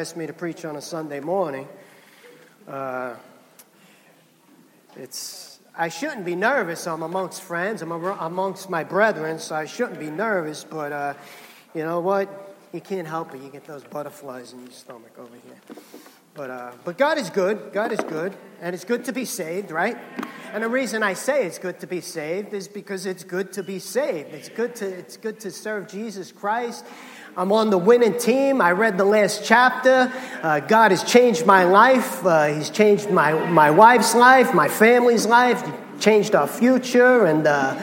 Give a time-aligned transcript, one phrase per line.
[0.00, 1.66] asked me to preach on a Sunday morning.
[2.68, 3.16] Uh,
[4.94, 6.86] it's I shouldn't be nervous.
[6.86, 7.82] I'm amongst friends.
[7.82, 10.62] I'm amongst my brethren, so I shouldn't be nervous.
[10.62, 11.14] But uh,
[11.74, 12.54] you know what?
[12.72, 13.42] You can't help it.
[13.42, 15.76] You get those butterflies in your stomach over here.
[16.32, 17.72] But uh, but God is good.
[17.72, 19.98] God is good, and it's good to be saved, right?
[20.52, 23.64] And the reason I say it's good to be saved is because it's good to
[23.64, 24.32] be saved.
[24.32, 26.84] It's good to it's good to serve Jesus Christ
[27.38, 28.60] I'm on the winning team.
[28.60, 30.12] I read the last chapter.
[30.42, 32.26] Uh, God has changed my life.
[32.26, 35.64] Uh, he's changed my, my wife's life, my family's life,
[36.00, 37.80] changed our future, and uh,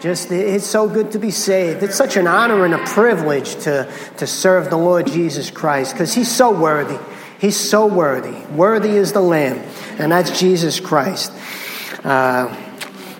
[0.00, 1.82] just it's so good to be saved.
[1.82, 6.14] It's such an honor and a privilege to, to serve the Lord Jesus Christ because
[6.14, 6.98] He's so worthy.
[7.38, 8.46] He's so worthy.
[8.54, 9.58] Worthy is the Lamb,
[9.98, 11.30] and that's Jesus Christ.
[12.02, 12.56] Uh,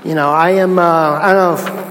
[0.03, 1.81] you know, I am, uh, I don't know.
[1.81, 1.84] If,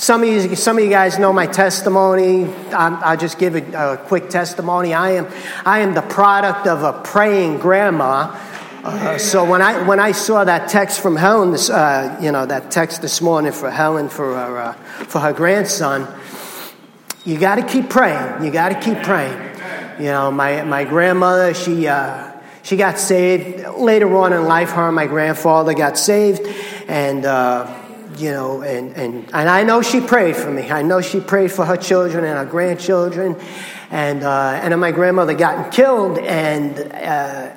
[0.00, 2.46] some of you, some of you guys know my testimony.
[2.72, 4.94] i will just give a, a, quick testimony.
[4.94, 5.28] I am,
[5.66, 8.34] I am the product of a praying grandma.
[8.82, 12.46] Uh, so when I when I saw that text from Helen, this, uh, you know
[12.46, 14.72] that text this morning for Helen for her uh,
[15.04, 16.08] for her grandson,
[17.26, 18.42] you got to keep praying.
[18.42, 19.38] You got to keep praying.
[19.98, 24.70] You know, my my grandmother, she uh, she got saved later on in life.
[24.70, 26.40] Her and my grandfather got saved,
[26.88, 27.79] and uh,
[28.20, 30.70] you know, and, and, and I know she prayed for me.
[30.70, 33.36] I know she prayed for her children and her grandchildren.
[33.90, 37.50] And, uh, and my grandmother got killed, and uh,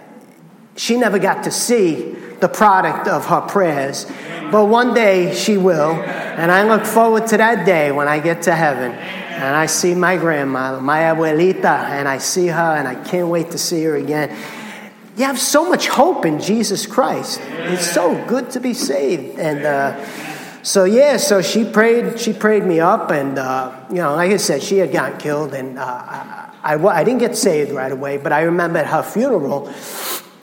[0.76, 4.06] she never got to see the product of her prayers.
[4.52, 5.92] But one day she will.
[5.92, 8.92] And I look forward to that day when I get to heaven.
[8.94, 13.52] And I see my grandmother, my abuelita, and I see her, and I can't wait
[13.52, 14.30] to see her again.
[15.18, 17.40] You have so much hope in Jesus Christ.
[17.44, 19.38] It's so good to be saved.
[19.38, 20.33] And, uh,
[20.64, 22.18] so yeah, so she prayed.
[22.18, 25.54] She prayed me up, and uh, you know, like I said, she had gotten killed,
[25.54, 28.16] and uh, I, I, I, didn't get saved right away.
[28.16, 29.70] But I remember at her funeral,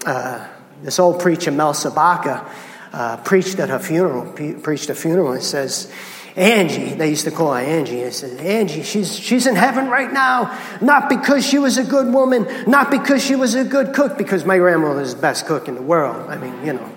[0.04, 0.46] uh,
[0.82, 2.46] this old preacher Mel Sabaka
[2.92, 4.30] uh, preached at her funeral.
[4.32, 5.90] Pre- preached a funeral and says.
[6.36, 8.02] Angie, they used to call her Angie.
[8.02, 12.14] And says, Angie, she's, she's in heaven right now, not because she was a good
[12.14, 15.66] woman, not because she was a good cook, because my grandmother is the best cook
[15.66, 16.30] in the world.
[16.30, 16.88] I mean, you know,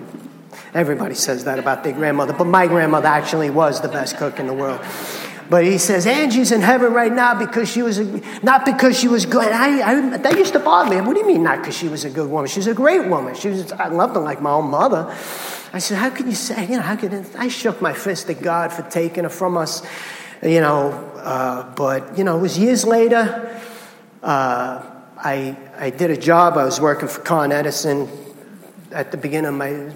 [0.74, 4.48] Everybody says that about their grandmother, but my grandmother actually was the best cook in
[4.48, 4.80] the world.
[5.48, 9.06] But he says Angie's in heaven right now because she was a, not because she
[9.06, 9.52] was good.
[9.52, 11.00] I, I, that used to bother me.
[11.00, 12.48] What do you mean not because she was a good woman?
[12.48, 13.34] She's a great woman.
[13.34, 15.06] She was, I loved her like my own mother.
[15.72, 16.66] I said, how can you say?
[16.66, 19.86] You know, how could I shook my fist at God for taking her from us?
[20.42, 23.60] You know, uh, but you know, it was years later.
[24.22, 24.82] Uh,
[25.18, 26.56] I I did a job.
[26.56, 28.08] I was working for Con Edison
[28.90, 29.92] at the beginning of my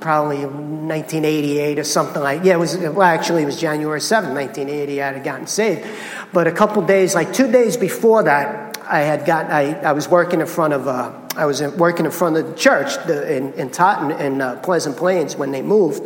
[0.00, 5.02] probably 1988 or something like yeah it was well actually it was january 7 1980
[5.02, 5.86] i had gotten saved.
[6.32, 10.08] But a couple days like two days before that i had got i, I was
[10.08, 13.52] working in front of uh, i was working in front of the church the, in,
[13.54, 16.02] in totten in uh, pleasant plains when they moved.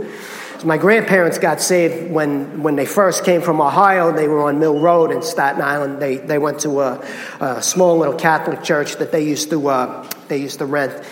[0.58, 4.12] So my grandparents got saved when, when they first came from ohio.
[4.12, 6.00] They were on mill road in staten island.
[6.00, 7.06] They, they went to a,
[7.40, 11.04] a small little catholic church that they used to uh, they used to rent.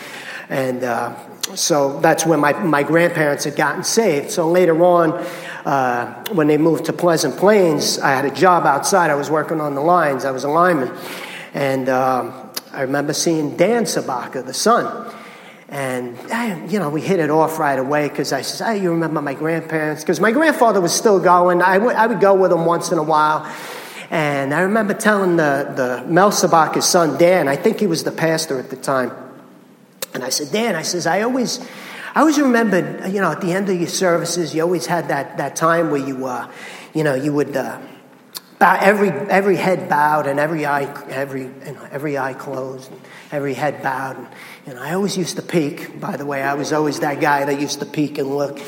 [0.48, 1.16] And uh,
[1.54, 4.30] so that's when my, my grandparents had gotten saved.
[4.30, 5.12] So later on,
[5.66, 9.10] uh, when they moved to Pleasant Plains, I had a job outside.
[9.10, 10.24] I was working on the lines.
[10.24, 10.96] I was a lineman.
[11.52, 15.12] And um, I remember seeing Dan Sabaka, the son.
[15.68, 18.90] And, I, you know, we hit it off right away because I said, hey, you
[18.90, 20.02] remember my grandparents?
[20.02, 21.62] Because my grandfather was still going.
[21.62, 23.50] I, w- I would go with him once in a while.
[24.10, 28.12] And I remember telling the, the Mel Sabaka's son, Dan, I think he was the
[28.12, 29.10] pastor at the time,
[30.14, 31.58] and I said, Dan, I says, I always,
[32.14, 35.38] I always remembered, you know, at the end of your services, you always had that,
[35.38, 36.50] that time where you, uh,
[36.92, 37.80] you know, you would uh,
[38.58, 43.00] bow, every, every head bowed and every eye, every, you know, every eye closed, and
[43.32, 44.18] every head bowed.
[44.18, 44.28] And,
[44.66, 46.42] and I always used to peek, by the way.
[46.42, 48.60] I was always that guy that used to peek and look.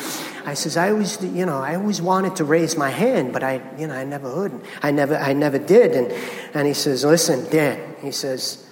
[0.46, 3.62] I says, I always, you know, I always wanted to raise my hand, but I,
[3.78, 4.60] you know, I never would.
[4.82, 5.92] I never, I never did.
[5.92, 6.12] And,
[6.54, 8.66] and he says, listen, Dan, he says,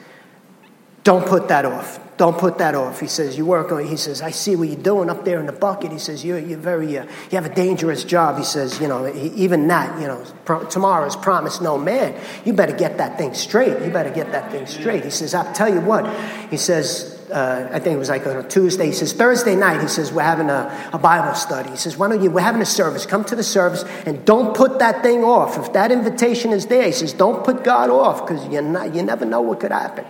[1.05, 1.99] don't put that off.
[2.23, 3.01] Don't put that off.
[3.01, 5.47] He says, You work on He says, I see what you're doing up there in
[5.47, 5.91] the bucket.
[5.91, 8.39] He says, You're, you're very, uh, you have a dangerous job.
[8.39, 12.15] He says, You know, even that, you know, pro- tomorrow is no man.
[12.45, 13.85] You better get that thing straight.
[13.85, 15.03] You better get that thing straight.
[15.03, 16.09] He says, I'll tell you what.
[16.49, 18.87] He says, uh, I think it was like on a Tuesday.
[18.87, 21.71] He says, Thursday night, he says, we're having a, a Bible study.
[21.71, 23.05] He says, why don't you, we're having a service.
[23.05, 25.59] Come to the service and don't put that thing off.
[25.59, 28.61] If that invitation is there, he says, don't put God off because you
[28.95, 30.05] you never know what could happen.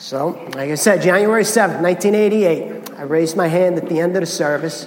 [0.00, 4.20] So, like I said, January 7th, 1988, I raised my hand at the end of
[4.20, 4.86] the service.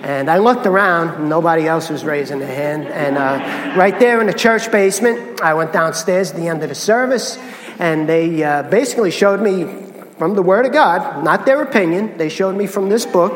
[0.00, 2.86] And I looked around, nobody else was raising their hand.
[2.86, 6.70] And uh, right there in the church basement, I went downstairs at the end of
[6.70, 7.36] the service.
[7.78, 9.66] and they uh, basically showed me
[10.16, 12.16] from the Word of God, not their opinion.
[12.16, 13.34] They showed me from this book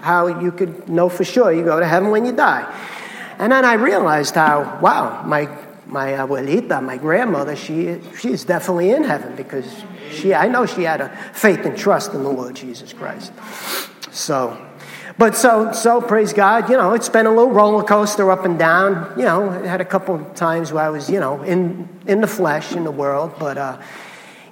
[0.00, 2.66] how you could know for sure you go to heaven when you die.
[3.38, 5.48] And then I realized how, wow, my,
[5.86, 10.82] my abuelita, my grandmother, she, she is definitely in heaven because she, I know she
[10.82, 13.32] had a faith and trust in the Lord Jesus Christ.
[14.10, 14.66] So,
[15.18, 18.58] but so, so praise God, you know, it's been a little roller coaster up and
[18.58, 19.18] down.
[19.18, 22.20] You know, I had a couple of times where I was, you know, in, in
[22.20, 23.80] the flesh, in the world, but, uh,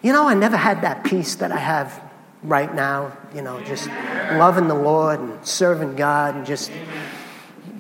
[0.03, 2.03] you know, I never had that peace that I have
[2.43, 6.71] right now, you know, just loving the Lord and serving God and just,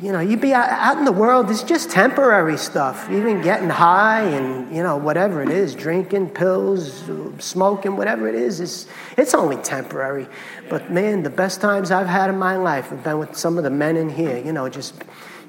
[0.00, 3.10] you know, you'd be out in the world, it's just temporary stuff.
[3.10, 7.02] Even getting high and, you know, whatever it is, drinking, pills,
[7.38, 8.86] smoking, whatever it is, it's,
[9.16, 10.28] it's only temporary.
[10.68, 13.64] But man, the best times I've had in my life have been with some of
[13.64, 14.94] the men in here, you know, just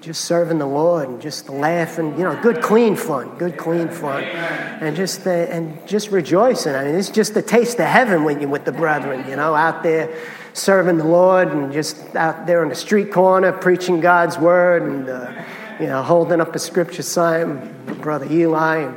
[0.01, 4.24] just serving the Lord and just laughing, you know, good clean fun, good clean fun,
[4.24, 6.74] and just uh, and just rejoicing.
[6.74, 9.54] I mean, it's just the taste of heaven when you're with the brethren, you know,
[9.54, 10.10] out there
[10.54, 15.10] serving the Lord and just out there on the street corner preaching God's word and
[15.10, 15.44] uh,
[15.80, 17.75] you know holding up a scripture sign.
[18.01, 18.96] Brother Eli and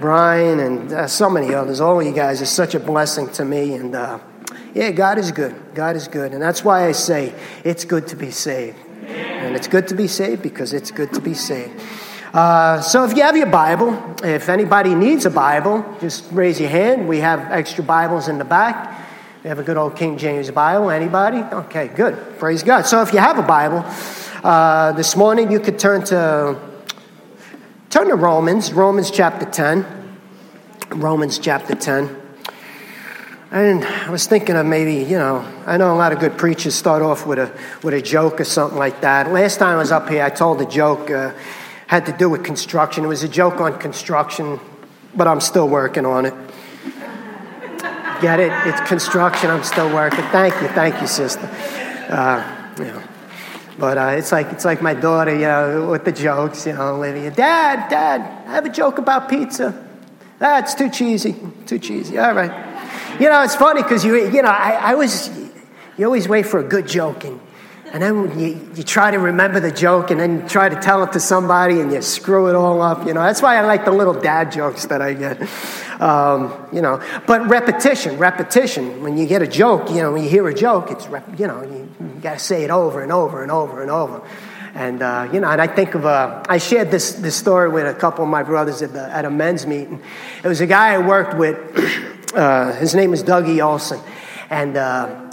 [0.00, 3.44] Brian and uh, so many others, all of you guys are such a blessing to
[3.44, 3.94] me and.
[3.94, 4.18] Uh,
[4.74, 5.54] yeah, God is good.
[5.74, 6.32] God is good.
[6.32, 8.78] And that's why I say it's good to be saved.
[9.06, 11.78] And it's good to be saved because it's good to be saved.
[12.32, 16.70] Uh, so if you have your Bible, if anybody needs a Bible, just raise your
[16.70, 17.06] hand.
[17.06, 19.01] We have extra Bibles in the back.
[19.44, 20.88] Have a good old King James Bible.
[20.88, 21.38] Anybody?
[21.38, 22.38] Okay, good.
[22.38, 22.86] Praise God.
[22.86, 23.84] So if you have a Bible,
[24.44, 26.56] uh, this morning you could turn to
[27.90, 29.84] turn to Romans, Romans chapter 10.
[30.90, 32.16] Romans chapter 10.
[33.50, 36.76] And I was thinking of maybe, you know, I know a lot of good preachers
[36.76, 37.52] start off with a,
[37.82, 39.32] with a joke or something like that.
[39.32, 41.32] Last time I was up here, I told a joke, uh,
[41.88, 43.02] had to do with construction.
[43.04, 44.60] It was a joke on construction,
[45.16, 46.34] but I'm still working on it.
[48.22, 48.52] Get it?
[48.66, 50.24] It's construction, I'm still working.
[50.30, 51.44] Thank you, thank you, sister.
[52.08, 53.02] Uh, you know.
[53.78, 56.94] But uh, it's like it's like my daughter, you know, with the jokes, you know,
[56.94, 57.30] Olivia.
[57.32, 59.74] Dad, Dad, I have a joke about pizza.
[60.38, 61.34] That's too cheesy,
[61.66, 62.18] too cheesy.
[62.18, 62.50] All right.
[63.20, 65.30] You know, it's funny because you, you know, I, I was,
[65.98, 67.40] you always wait for a good joke and,
[67.92, 71.12] and then you, you try to remember the joke and then try to tell it
[71.12, 73.06] to somebody and you screw it all up.
[73.06, 75.42] You know, that's why I like the little dad jokes that I get.
[76.00, 79.02] Um, you know, but repetition, repetition.
[79.02, 81.46] When you get a joke, you know, when you hear a joke, it's, rep, you
[81.46, 84.26] know, you, you got to say it over and over and over and over.
[84.74, 87.86] And, uh, you know, and I think of, uh, I shared this, this story with
[87.86, 90.02] a couple of my brothers at, the, at a men's meeting.
[90.42, 91.58] It was a guy I worked with.
[92.32, 94.00] Uh, his name is Dougie Olson.
[94.48, 95.30] And, uh,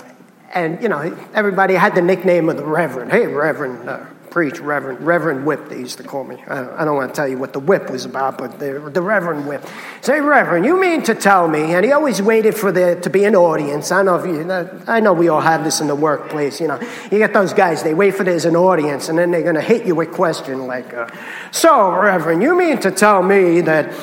[0.53, 3.11] and, you know, everybody had the nickname of the Reverend.
[3.11, 6.43] Hey, Reverend, uh, preach, Reverend, Reverend Whip, they used to call me.
[6.47, 8.89] I don't, I don't, want to tell you what the whip was about, but the,
[8.93, 9.65] the Reverend Whip.
[10.01, 13.25] Say, Reverend, you mean to tell me, and he always waited for there to be
[13.25, 13.91] an audience.
[13.91, 14.49] I know, if you,
[14.87, 16.79] I know we all have this in the workplace, you know.
[17.11, 19.61] You get those guys, they wait for there's an audience, and then they're going to
[19.61, 21.09] hit you with question like, uh,
[21.51, 23.93] so, Reverend, you mean to tell me that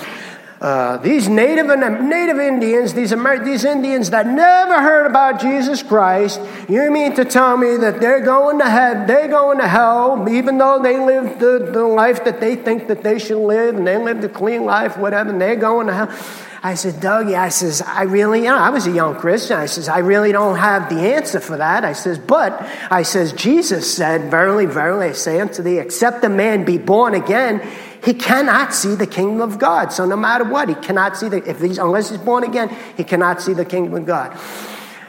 [0.61, 5.83] uh, these native and native Indians, these Amer- these Indians that never heard about Jesus
[5.83, 10.27] Christ, you mean to tell me that they're going to heaven, they're going to hell,
[10.31, 13.87] even though they live the, the life that they think that they should live, and
[13.87, 16.17] they live a clean life, whatever, and they're going to hell.
[16.63, 19.57] I said, Dougie, I says, I really, you know, I was a young Christian.
[19.57, 21.85] I says, I really don't have the answer for that.
[21.85, 22.61] I says, but
[22.91, 27.15] I says, Jesus said, Verily, verily, I say unto thee, except a man be born
[27.15, 27.61] again,
[28.07, 29.93] he cannot see the kingdom of God.
[29.93, 33.03] So no matter what, he cannot see the if he's unless he's born again, he
[33.03, 34.39] cannot see the kingdom of God.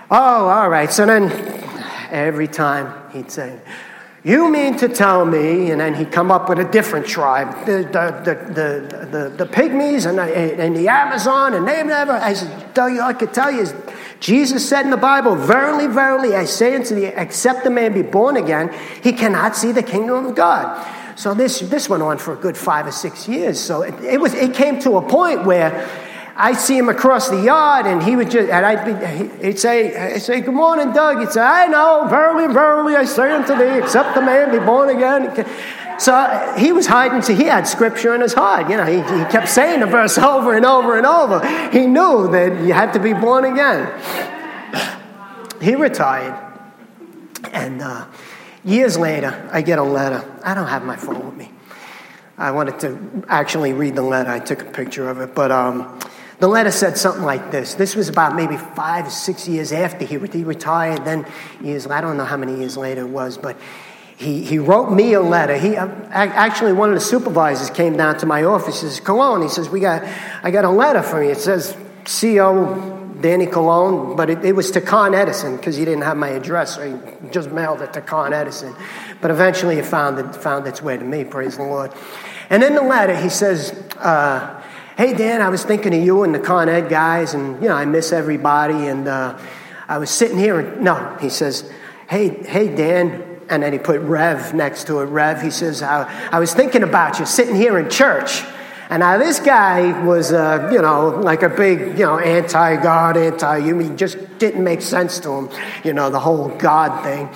[0.10, 0.92] Oh, all right.
[0.92, 1.32] So then
[2.10, 3.60] every time he'd say,
[4.24, 7.84] you mean to tell me, and then he'd come up with a different tribe, the,
[7.84, 10.24] the, the, the, the, the pygmies and the,
[10.62, 12.34] and the Amazon, and they never, I
[12.74, 13.68] tell you, I could tell you,
[14.20, 18.02] Jesus said in the Bible, Verily, verily, I say unto thee, except a man be
[18.02, 20.97] born again, he cannot see the kingdom of God.
[21.18, 23.60] So this, this went on for a good five or six years.
[23.60, 25.90] So it, it, was, it came to a point where
[26.36, 30.14] I'd see him across the yard and he would just, and I'd be, he'd say,
[30.14, 31.18] I'd say, good morning, Doug.
[31.20, 34.96] He'd say, I know, verily, verily, I say unto thee, except the man be born
[34.96, 35.44] again.
[35.98, 38.70] So he was hiding, so he had scripture in his heart.
[38.70, 41.40] You know, he, he kept saying the verse over and over and over.
[41.72, 43.90] He knew that you had to be born again.
[45.60, 46.44] He retired.
[47.52, 48.06] And, uh,
[48.68, 50.30] Years later, I get a letter.
[50.44, 51.50] I don't have my phone with me.
[52.38, 54.30] I wanted to actually read the letter.
[54.30, 55.34] I took a picture of it.
[55.34, 55.98] But um,
[56.40, 57.76] the letter said something like this.
[57.76, 61.06] This was about maybe five, six years after he, he retired.
[61.06, 61.26] Then
[61.62, 63.58] years, I don't know how many years later it was, but
[64.18, 65.58] he, he wrote me a letter.
[65.58, 68.82] He uh, actually one of the supervisors came down to my office.
[68.82, 70.04] He says, "Cologne," he says, "We got
[70.44, 71.30] I got a letter from you.
[71.30, 76.04] It says CO Danny Cologne, but it, it was to Con Edison because he didn't
[76.04, 78.76] have my address, so he just mailed it to Con Edison.
[79.22, 81.24] But eventually, it found it found its way to me.
[81.24, 81.94] Praise the Lord.
[82.50, 83.72] And in the letter, he says.
[83.98, 84.64] Uh,
[84.98, 87.76] Hey Dan, I was thinking of you and the Con Ed guys, and you know
[87.76, 88.88] I miss everybody.
[88.88, 89.38] And uh,
[89.88, 91.72] I was sitting here, and no, he says,
[92.10, 95.06] "Hey, hey Dan," and then he put Rev next to it.
[95.06, 98.44] Rev, he says, I, I was thinking about you sitting here in church.
[98.90, 103.92] And now this guy was, uh, you know, like a big, you know, anti-God, anti-human.
[103.92, 105.50] He just didn't make sense to him,
[105.84, 107.30] you know, the whole God thing.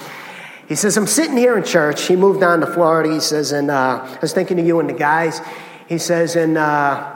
[0.70, 2.04] He says, I'm sitting here in church.
[2.04, 3.14] He moved down to Florida.
[3.14, 5.42] He says, and uh, I was thinking of you and the guys.
[5.90, 7.14] He says, and uh,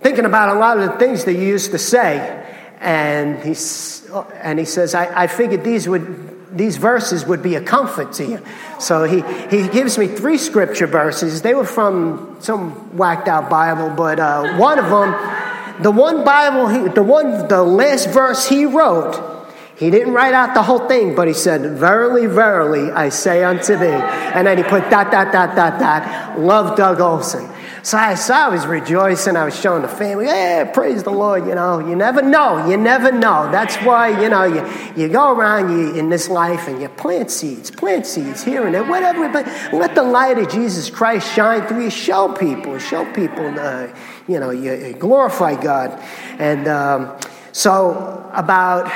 [0.00, 2.38] thinking about a lot of the things that you used to say.
[2.78, 7.60] And, he's, and he says, I, I figured these would these verses would be a
[7.60, 8.42] comfort to you.
[8.78, 9.22] So he,
[9.54, 11.42] he gives me three scripture verses.
[11.42, 16.68] They were from some whacked out Bible, but uh, one of them, the one Bible,
[16.68, 19.30] he, the one, the last verse he wrote,
[19.76, 23.76] he didn't write out the whole thing, but he said, Verily, verily, I say unto
[23.76, 23.86] thee.
[23.86, 27.51] And then he put dot, dot, dot, dot, dot, love Doug Olson.
[27.84, 29.36] So I, so I was rejoicing.
[29.36, 31.46] I was showing the family, hey, praise the Lord.
[31.46, 32.68] You know, you never know.
[32.68, 33.50] You never know.
[33.50, 34.64] That's why, you know, you,
[34.96, 38.74] you go around you, in this life and you plant seeds, plant seeds here and
[38.74, 39.28] there, whatever.
[39.28, 41.90] But let the light of Jesus Christ shine through you.
[41.90, 43.88] Show people, show people, uh,
[44.28, 46.00] you know, you, you, glorify God.
[46.38, 47.18] And um,
[47.50, 48.90] so about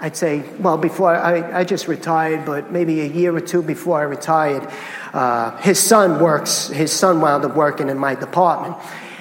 [0.00, 3.98] I'd say, well, before I, I just retired, but maybe a year or two before
[3.98, 4.68] I retired,
[5.12, 8.76] uh, his son works, his son wound up working in my department.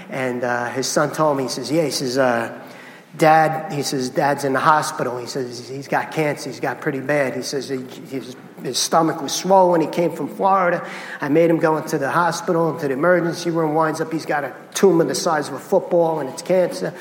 [0.10, 2.62] And uh, his son told me, he says, yeah, he says, uh,
[3.18, 5.18] Dad, he says, Dad's in the hospital.
[5.18, 6.50] He says, he's got cancer.
[6.50, 7.36] He's got pretty bad.
[7.36, 7.78] He says, he,
[8.10, 9.82] his, his stomach was swollen.
[9.82, 10.88] He came from Florida.
[11.20, 13.74] I made him go into the hospital, into the emergency room.
[13.74, 16.94] Winds up, he's got a tumor the size of a football, and it's cancer.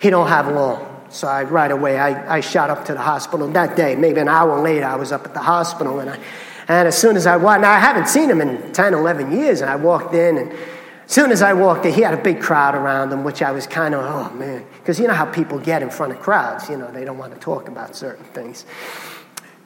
[0.00, 0.90] He don't have long.
[1.10, 3.96] So I, right away, I, I shot up to the hospital that day.
[3.96, 6.00] Maybe an hour later, I was up at the hospital.
[6.00, 6.18] And, I,
[6.68, 9.60] and as soon as I walked, now I haven't seen him in 10, 11 years.
[9.60, 12.40] And I walked in, and as soon as I walked in, he had a big
[12.40, 14.64] crowd around him, which I was kind of, oh man.
[14.78, 16.68] Because you know how people get in front of crowds.
[16.70, 18.64] You know, they don't want to talk about certain things.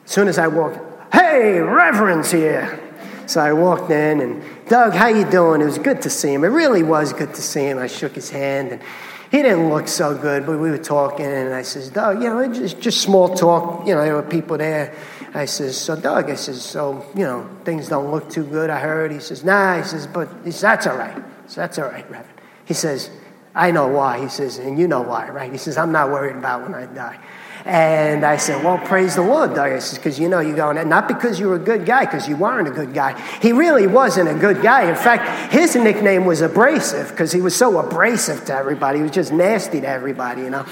[0.03, 0.79] As soon as I walked,
[1.13, 2.79] hey, Reverend's here.
[3.27, 5.61] So I walked in, and Doug, how you doing?
[5.61, 6.43] It was good to see him.
[6.43, 7.77] It really was good to see him.
[7.77, 8.81] I shook his hand, and
[9.29, 12.51] he didn't look so good, but we were talking, and I says, Doug, you know,
[12.51, 13.87] just, just small talk.
[13.87, 14.95] You know, there were people there.
[15.33, 18.79] I says, so Doug, I says, so, you know, things don't look too good, I
[18.79, 19.11] heard.
[19.11, 21.23] He says, nah, he says, but he says, that's all right.
[21.47, 22.41] So that's all right, Reverend.
[22.65, 23.09] He says,
[23.55, 24.19] I know why.
[24.19, 25.51] He says, and you know why, right?
[25.51, 27.19] He says, I'm not worried about when I die.
[27.65, 29.71] And I said, Well, praise the Lord, Doug.
[29.71, 32.27] I said, Because you know, you're going, not because you were a good guy, because
[32.27, 33.19] you weren't a good guy.
[33.41, 34.89] He really wasn't a good guy.
[34.89, 38.99] In fact, his nickname was Abrasive because he was so abrasive to everybody.
[38.99, 40.65] He was just nasty to everybody, you know.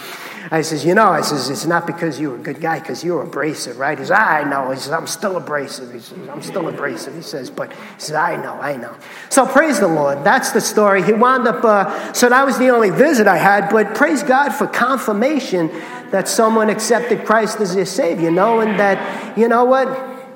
[0.50, 3.04] I says, you know, I says, it's not because you were a good guy, because
[3.04, 3.98] you were abrasive, right?
[3.98, 4.72] He says, I know.
[4.72, 5.92] He says, I'm still abrasive.
[5.92, 7.14] He says, I'm still abrasive.
[7.14, 8.96] He says, but he says, I know, I know.
[9.30, 10.24] So praise the Lord.
[10.24, 11.04] That's the story.
[11.04, 14.52] He wound up, uh, so that was the only visit I had, but praise God
[14.52, 15.68] for confirmation
[16.12, 19.88] that someone accepted Christ as their Savior, knowing that, you know what?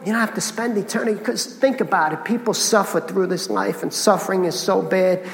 [0.05, 2.25] You don't have to spend eternity, because think about it.
[2.25, 5.25] People suffer through this life, and suffering is so bad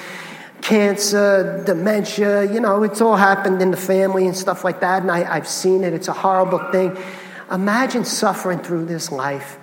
[0.68, 5.10] cancer, dementia, you know, it's all happened in the family and stuff like that, and
[5.10, 5.94] I, I've seen it.
[5.94, 6.98] It's a horrible thing.
[7.50, 9.58] Imagine suffering through this life,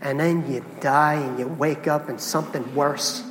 [0.00, 3.22] and then you die and you wake up in something worse.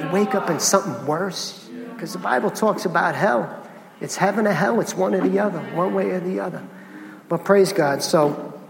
[0.00, 3.64] You wake up in something worse, because the Bible talks about hell.
[4.00, 6.66] It's heaven or hell, it's one or the other, one way or the other.
[7.28, 8.02] But praise God.
[8.02, 8.60] So,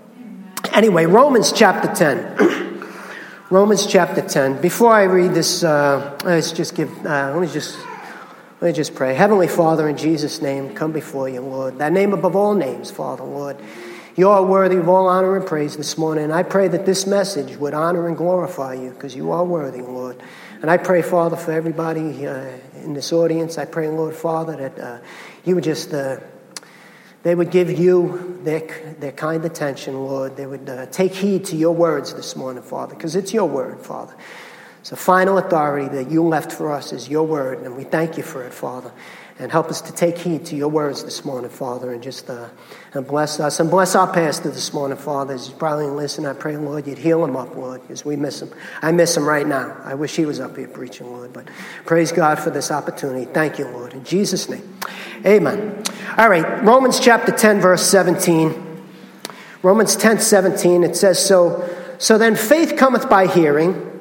[0.72, 2.68] anyway, Romans chapter 10.
[3.52, 4.62] Romans chapter 10.
[4.62, 7.78] Before I read this, uh, let's just give, uh, let me just,
[8.62, 9.12] let me just pray.
[9.12, 11.76] Heavenly Father, in Jesus' name, come before you, Lord.
[11.78, 13.59] That name above all names, Father, Lord.
[14.16, 16.32] You are worthy of all honor and praise this morning.
[16.32, 20.16] I pray that this message would honor and glorify you because you are worthy, Lord.
[20.62, 22.47] And I pray, Father, for everybody uh,
[22.82, 23.59] in this audience.
[23.59, 24.99] I pray, Lord, Father, that uh,
[25.44, 26.21] you would just uh,
[27.22, 28.60] they would give you their,
[28.98, 30.36] their kind attention, Lord.
[30.36, 33.80] They would uh, take heed to your words this morning, Father, because it's your word,
[33.80, 34.14] Father.
[34.80, 38.16] It's the final authority that you left for us is your word, and we thank
[38.16, 38.92] you for it, Father.
[39.38, 42.48] And help us to take heed to your words this morning, Father, and just uh,
[42.94, 43.60] and bless us.
[43.60, 45.34] And bless our pastor this morning, Father.
[45.34, 48.42] As he's probably listening, I pray, Lord, you'd heal him up, Lord, because we miss
[48.42, 48.50] him.
[48.82, 49.76] I miss him right now.
[49.84, 51.32] I wish he was up here preaching, Lord.
[51.32, 51.48] But
[51.86, 53.24] praise God for this opportunity.
[53.24, 53.94] Thank you, Lord.
[53.94, 54.78] In Jesus' name,
[55.24, 55.82] amen.
[56.18, 58.70] All right, Romans chapter 10, verse 17.
[59.62, 63.91] Romans 10, 17, it says, So So then faith cometh by hearing,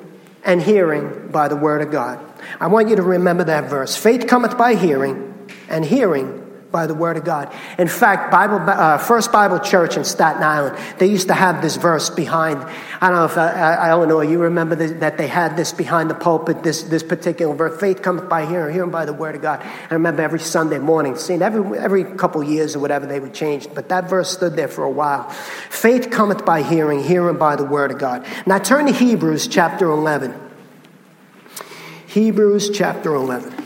[0.43, 2.19] and hearing by the word of God.
[2.59, 3.95] I want you to remember that verse.
[3.95, 6.40] Faith cometh by hearing, and hearing
[6.71, 7.53] by the word of God.
[7.77, 11.75] In fact, Bible, uh, First Bible Church in Staten Island, they used to have this
[11.75, 12.59] verse behind.
[13.01, 16.15] I don't know if uh, uh Eleanor, you remember that they had this behind the
[16.15, 16.63] pulpit.
[16.63, 19.93] This this particular verse: "Faith cometh by hearing, hearing by the word of God." I
[19.93, 23.89] remember every Sunday morning, seeing every every couple years or whatever they would change, but
[23.89, 25.29] that verse stood there for a while.
[25.69, 28.25] Faith cometh by hearing, hearing by the word of God.
[28.45, 30.33] Now turn to Hebrews chapter eleven.
[32.07, 33.60] Hebrews chapter eleven.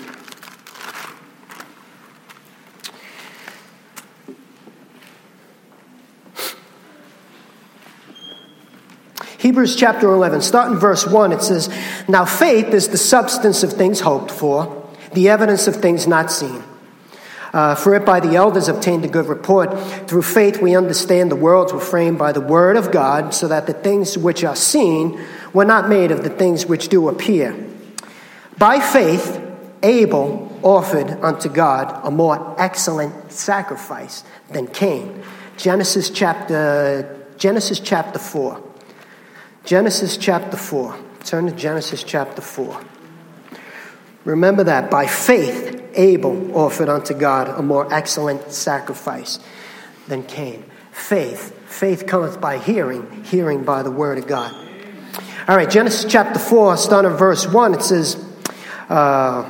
[9.55, 11.69] Hebrews chapter 11, start in verse 1, it says,
[12.09, 16.62] Now faith is the substance of things hoped for, the evidence of things not seen.
[17.53, 19.79] Uh, for it by the elders obtained a good report.
[20.09, 23.65] Through faith we understand the worlds were framed by the word of God, so that
[23.65, 25.17] the things which are seen
[25.53, 27.55] were not made of the things which do appear.
[28.57, 29.41] By faith,
[29.83, 35.24] Abel offered unto God a more excellent sacrifice than Cain.
[35.55, 38.65] Genesis chapter, Genesis chapter 4.
[39.65, 40.95] Genesis chapter 4.
[41.24, 42.79] Turn to Genesis chapter 4.
[44.24, 49.39] Remember that by faith, Abel offered unto God a more excellent sacrifice
[50.07, 50.63] than Cain.
[50.91, 51.60] Faith.
[51.65, 54.53] Faith cometh by hearing, hearing by the word of God.
[55.48, 58.24] All right, Genesis chapter 4, starting at verse 1, it says,
[58.89, 59.50] uh,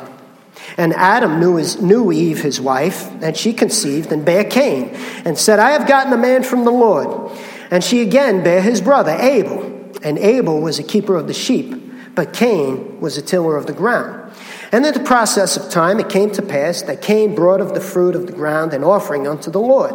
[0.78, 4.92] And Adam knew, his, knew Eve, his wife, and she conceived and bare Cain,
[5.26, 7.38] and said, I have gotten a man from the Lord.
[7.70, 11.76] And she again bare his brother, Abel and Abel was a keeper of the sheep,
[12.16, 14.34] but Cain was a tiller of the ground.
[14.72, 17.82] And in the process of time, it came to pass that Cain brought of the
[17.82, 19.94] fruit of the ground an offering unto the Lord.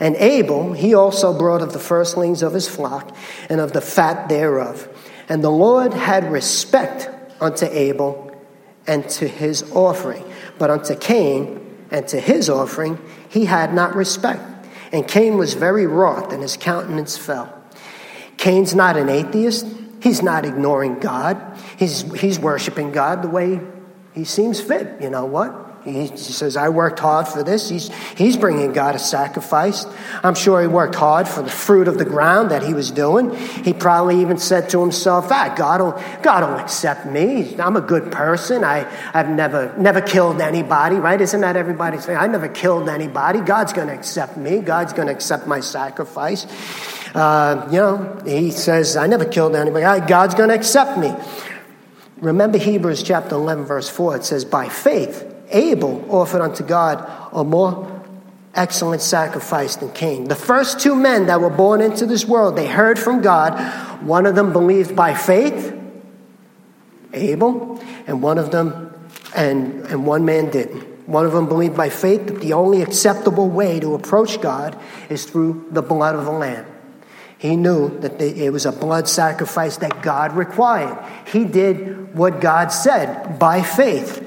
[0.00, 3.14] And Abel, he also brought of the firstlings of his flock
[3.48, 4.88] and of the fat thereof.
[5.28, 7.10] And the Lord had respect
[7.40, 8.34] unto Abel
[8.86, 10.24] and to his offering.
[10.58, 14.42] But unto Cain and to his offering he had not respect.
[14.92, 17.59] And Cain was very wroth, and his countenance fell.
[18.40, 19.66] Cain's not an atheist.
[20.02, 21.58] He's not ignoring God.
[21.78, 23.60] He's, he's worshiping God the way
[24.14, 25.02] he seems fit.
[25.02, 25.54] You know what?
[25.84, 27.68] He says, I worked hard for this.
[27.68, 29.84] He's, he's bringing God a sacrifice.
[30.22, 33.34] I'm sure he worked hard for the fruit of the ground that he was doing.
[33.36, 37.58] He probably even said to himself, ah, God will, God will accept me.
[37.58, 38.64] I'm a good person.
[38.64, 41.20] I, I've never, never killed anybody, right?
[41.20, 42.18] Isn't that everybody saying?
[42.18, 43.40] I never killed anybody.
[43.40, 44.60] God's going to accept me.
[44.60, 46.46] God's going to accept my sacrifice.
[47.14, 50.06] Uh, you know, he says, I never killed anybody.
[50.06, 51.12] God's going to accept me.
[52.18, 54.16] Remember Hebrews chapter 11, verse 4.
[54.16, 58.00] It says, By faith, Abel offered unto God a more
[58.54, 60.24] excellent sacrifice than Cain.
[60.24, 63.58] The first two men that were born into this world, they heard from God.
[64.02, 65.76] One of them believed by faith,
[67.12, 68.92] Abel, and one of them,
[69.34, 71.08] and, and one man didn't.
[71.08, 75.24] One of them believed by faith that the only acceptable way to approach God is
[75.24, 76.66] through the blood of the Lamb.
[77.40, 81.02] He knew that it was a blood sacrifice that God required.
[81.26, 84.26] He did what God said by faith.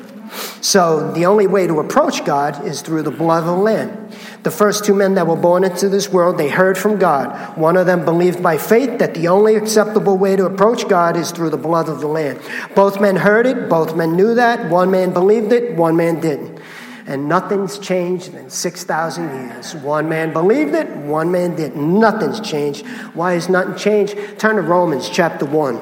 [0.64, 4.10] So the only way to approach God is through the blood of the Lamb.
[4.42, 7.56] The first two men that were born into this world, they heard from God.
[7.56, 11.30] One of them believed by faith that the only acceptable way to approach God is
[11.30, 12.40] through the blood of the Lamb.
[12.74, 14.72] Both men heard it, both men knew that.
[14.72, 16.60] One man believed it, one man didn't
[17.06, 19.76] and nothing's changed in 6,000 years.
[19.76, 22.00] One man believed it, one man didn't.
[22.00, 22.86] Nothing's changed.
[23.14, 24.40] Why has nothing changed?
[24.40, 25.82] Turn to Romans chapter 1.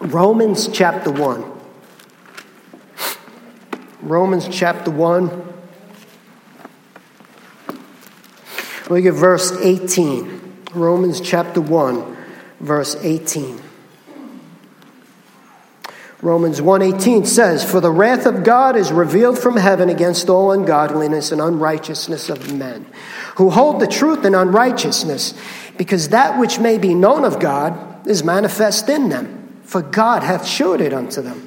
[0.00, 1.52] Romans chapter 1.
[4.02, 5.54] Romans chapter 1.
[8.88, 10.64] Look at verse 18.
[10.74, 12.16] Romans chapter 1,
[12.60, 13.60] verse 18.
[16.26, 21.30] Romans 1:18 says, "For the wrath of God is revealed from heaven against all ungodliness
[21.30, 22.84] and unrighteousness of men,
[23.36, 25.34] who hold the truth in unrighteousness,
[25.78, 27.74] because that which may be known of God
[28.06, 29.28] is manifest in them,
[29.62, 31.40] for God hath showed it unto them.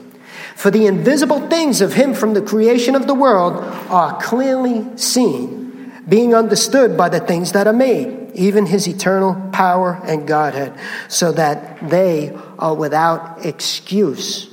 [0.56, 5.92] For the invisible things of him from the creation of the world are clearly seen,
[6.08, 10.72] being understood by the things that are made, even his eternal power and Godhead,
[11.10, 14.48] so that they are without excuse."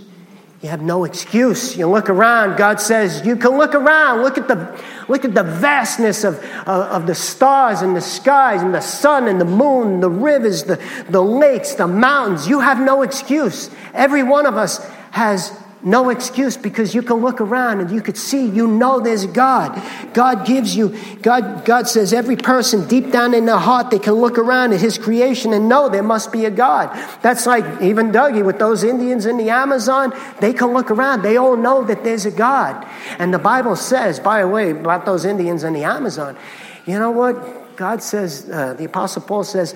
[0.66, 1.76] You have no excuse.
[1.76, 5.44] You look around, God says, you can look around, look at the, look at the
[5.44, 10.00] vastness of, uh, of the stars and the skies and the sun and the moon,
[10.00, 12.48] the rivers, the, the lakes, the mountains.
[12.48, 13.70] You have no excuse.
[13.94, 18.16] Every one of us has No excuse because you can look around and you could
[18.16, 19.80] see, you know there's God.
[20.14, 24.14] God gives you, God, God says every person deep down in their heart, they can
[24.14, 26.90] look around at his creation and know there must be a God.
[27.22, 31.22] That's like even Dougie with those Indians in the Amazon, they can look around.
[31.22, 32.84] They all know that there's a God.
[33.20, 36.36] And the Bible says, by the way, about those Indians in the Amazon,
[36.84, 37.76] you know what?
[37.76, 39.72] God says, uh, the Apostle Paul says,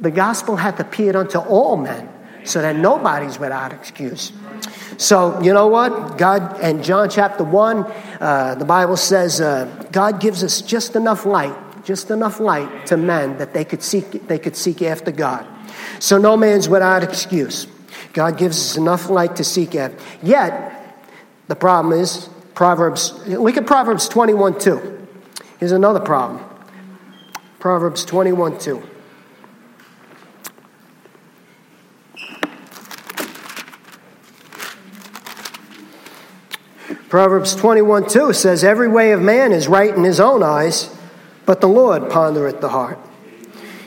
[0.00, 2.08] the gospel hath appeared unto all men
[2.44, 4.32] so that nobody's without excuse.
[4.98, 6.16] So, you know what?
[6.16, 7.84] God, and John chapter 1,
[8.20, 11.54] uh, the Bible says uh, God gives us just enough light,
[11.84, 15.46] just enough light to men that they could seek, they could seek after God.
[15.98, 17.66] So, no man's without excuse.
[18.14, 20.02] God gives us enough light to seek after.
[20.22, 20.72] Yet,
[21.48, 25.08] the problem is, Proverbs, look at Proverbs 21 2.
[25.58, 26.42] Here's another problem
[27.58, 28.82] Proverbs 21 2.
[37.16, 40.94] Proverbs 21 2 says, Every way of man is right in his own eyes,
[41.46, 42.98] but the Lord pondereth the heart.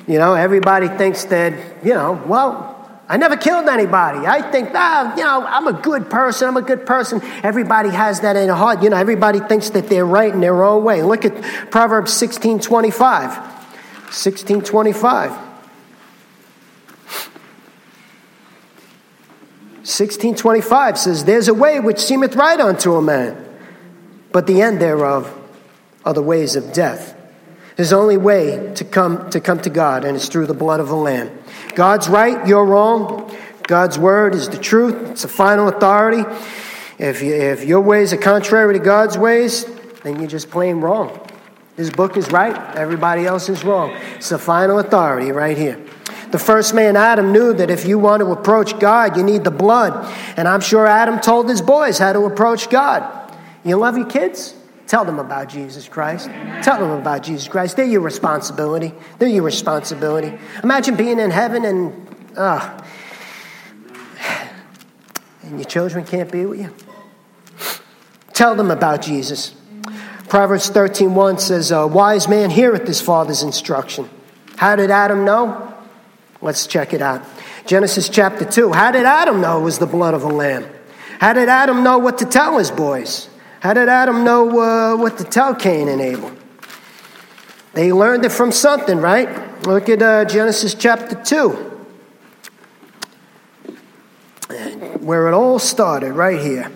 [0.08, 1.54] You know, everybody thinks that,
[1.86, 4.26] you know, well, I never killed anybody.
[4.26, 6.48] I think, ah, you know, I'm a good person.
[6.48, 7.22] I'm a good person.
[7.44, 8.82] Everybody has that in their heart.
[8.82, 11.04] You know, everybody thinks that they're right in their own way.
[11.04, 11.40] Look at
[11.70, 13.68] Proverbs 16 25.
[14.10, 15.49] 16 25.
[19.90, 23.44] 1625 says, There's a way which seemeth right unto a man,
[24.32, 25.36] but the end thereof
[26.06, 27.16] are the ways of death.
[27.76, 30.90] There's only way to come to come to God, and it's through the blood of
[30.90, 31.32] the Lamb.
[31.74, 33.36] God's right, you're wrong.
[33.64, 36.24] God's word is the truth, it's the final authority.
[37.00, 39.66] If, you, if your ways are contrary to God's ways,
[40.04, 41.20] then you're just plain wrong.
[41.78, 43.92] His book is right, everybody else is wrong.
[44.18, 45.84] It's the final authority right here.
[46.32, 49.52] The first man, Adam, knew that if you want to approach God, you need the
[49.52, 49.94] blood.
[50.38, 53.34] And I'm sure Adam told his boys how to approach God.
[53.64, 54.56] You love your kids?
[54.86, 56.28] Tell them about Jesus Christ.
[56.64, 57.78] Tell them about Jesus Christ.
[57.78, 58.94] They're your responsibility.
[59.18, 60.38] They're your responsibility.
[60.64, 62.82] Imagine being in heaven and, uh,
[65.44, 66.74] and your children can't be with you.
[68.34, 69.54] Tell them about Jesus.
[70.28, 74.10] Proverbs 13:1 says, "A wise man heareth his father's instruction."
[74.58, 75.69] How did Adam know?
[76.42, 77.26] Let's check it out.
[77.66, 78.72] Genesis chapter 2.
[78.72, 80.66] How did Adam know it was the blood of a lamb?
[81.20, 83.28] How did Adam know what to tell his boys?
[83.60, 86.32] How did Adam know uh, what to tell Cain and Abel?
[87.74, 89.68] They learned it from something, right?
[89.68, 91.50] Look at uh, Genesis chapter 2,
[95.02, 96.72] where it all started, right here.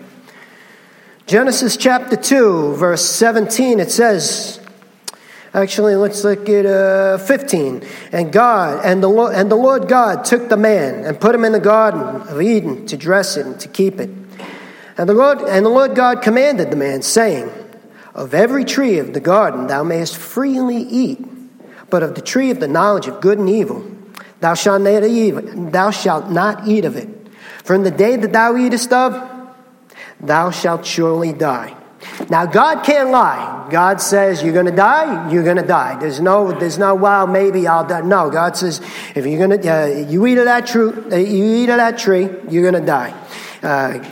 [1.26, 4.60] Genesis chapter 2, verse 17, it says,
[5.54, 7.84] Actually, let's look at uh, 15.
[8.10, 11.44] And God, and the, Lord, and the Lord God took the man and put him
[11.44, 14.10] in the garden of Eden to dress it and to keep it.
[14.98, 17.52] And the Lord, and the Lord God commanded the man, saying,
[18.14, 21.24] Of every tree of the garden thou mayest freely eat,
[21.88, 23.84] but of the tree of the knowledge of good and evil
[24.40, 25.32] thou shalt not eat,
[25.72, 27.08] thou shalt not eat of it.
[27.62, 29.16] For in the day that thou eatest of,
[30.20, 31.74] thou shalt surely die.
[32.30, 33.66] Now, God can't lie.
[33.70, 35.98] God says, you're going to die, you're going to die.
[35.98, 38.02] There's no, there's no, well, maybe I'll die.
[38.02, 38.80] No, God says,
[39.14, 41.98] if you're going to, uh, you eat of that tree, uh, you eat of that
[41.98, 43.12] tree, you're going to die.
[43.62, 44.04] Uh,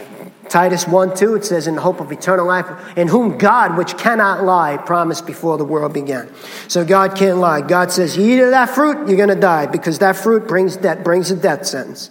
[0.48, 3.96] Titus 1 2, it says, In the hope of eternal life, in whom God, which
[3.96, 6.28] cannot lie, promised before the world began.
[6.68, 7.62] So God can't lie.
[7.62, 10.78] God says, You eat of that fruit, you're going to die, because that fruit brings,
[10.78, 12.10] that brings a death sentence.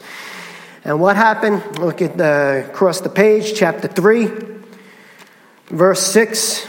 [0.84, 1.80] And what happened?
[1.80, 4.51] Look at the, across the page, chapter 3
[5.72, 6.68] verse 6.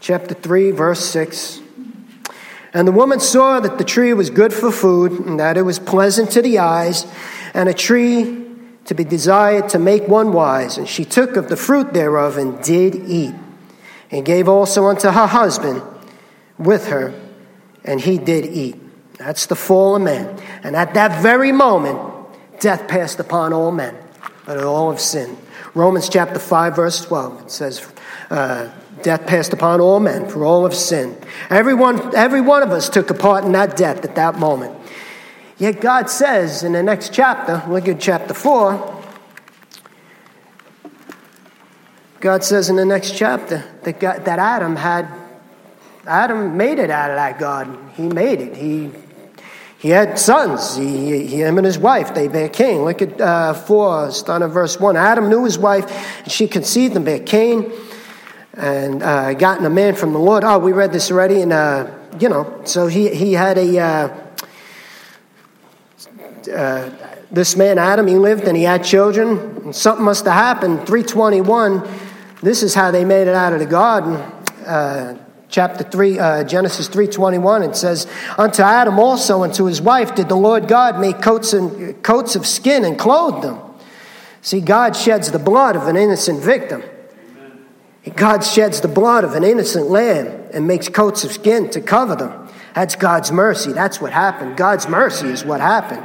[0.00, 1.60] Chapter 3, verse 6.
[2.74, 5.78] And the woman saw that the tree was good for food, and that it was
[5.78, 7.06] pleasant to the eyes,
[7.54, 8.44] and a tree
[8.84, 10.76] to be desired to make one wise.
[10.76, 13.34] And she took of the fruit thereof and did eat,
[14.10, 15.82] and gave also unto her husband
[16.58, 17.14] with her,
[17.84, 18.76] and he did eat.
[19.18, 20.38] That's the fall of man.
[20.62, 21.98] And at that very moment,
[22.58, 23.96] death passed upon all men,
[24.46, 25.36] but all have sinned.
[25.74, 27.92] Romans chapter 5, verse 12, it says,
[28.30, 28.70] uh,
[29.02, 31.16] Death passed upon all men, for all have sinned.
[31.50, 34.74] Everyone, every one of us took a part in that death at that moment.
[35.58, 39.02] Yet God says in the next chapter, look at chapter 4,
[42.20, 45.06] God says in the next chapter that, God, that Adam had,
[46.06, 47.90] Adam made it out of that garden.
[47.94, 48.56] He made it.
[48.56, 48.90] He
[49.84, 52.86] he had sons, he, he, him and his wife, they bear Cain.
[52.86, 54.96] Look at uh, 4, starting at verse 1.
[54.96, 55.84] Adam knew his wife,
[56.22, 57.70] and she conceived and bare Cain,
[58.54, 60.42] and uh, gotten a man from the Lord.
[60.42, 64.08] Oh, we read this already, and, uh, you know, so he, he had a, uh,
[66.50, 66.90] uh,
[67.30, 69.36] this man Adam, he lived and he had children.
[69.64, 70.86] And something must have happened.
[70.86, 71.86] 321,
[72.42, 74.14] this is how they made it out of the garden.
[75.54, 80.28] Chapter 3 uh, genesis 3.21 it says unto adam also and to his wife did
[80.28, 83.60] the lord god make coats, and, coats of skin and clothe them.
[84.42, 86.82] See god sheds the blood of an innocent victim.
[88.16, 92.16] God sheds the blood of an innocent lamb and makes coats of skin to cover
[92.16, 92.48] them.
[92.74, 93.72] That's god's mercy.
[93.72, 94.56] That's what happened.
[94.56, 96.04] God's mercy is what happened.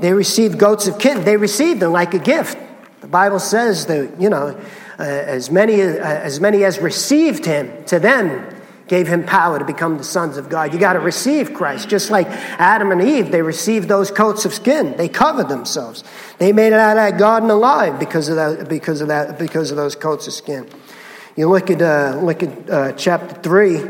[0.00, 2.56] They received goats of skin they received them like a gift.
[3.00, 4.56] The bible says that you know
[4.96, 8.52] uh, as many uh, as many as received him to them
[8.88, 10.72] gave him power to become the sons of God.
[10.72, 11.88] You got to receive Christ.
[11.88, 14.96] Just like Adam and Eve, they received those coats of skin.
[14.96, 16.04] They covered themselves.
[16.38, 19.70] They made it out of that garden alive because of that, because of that, because
[19.70, 20.68] of those coats of skin.
[21.36, 23.80] You look at, uh, look at uh, chapter 3,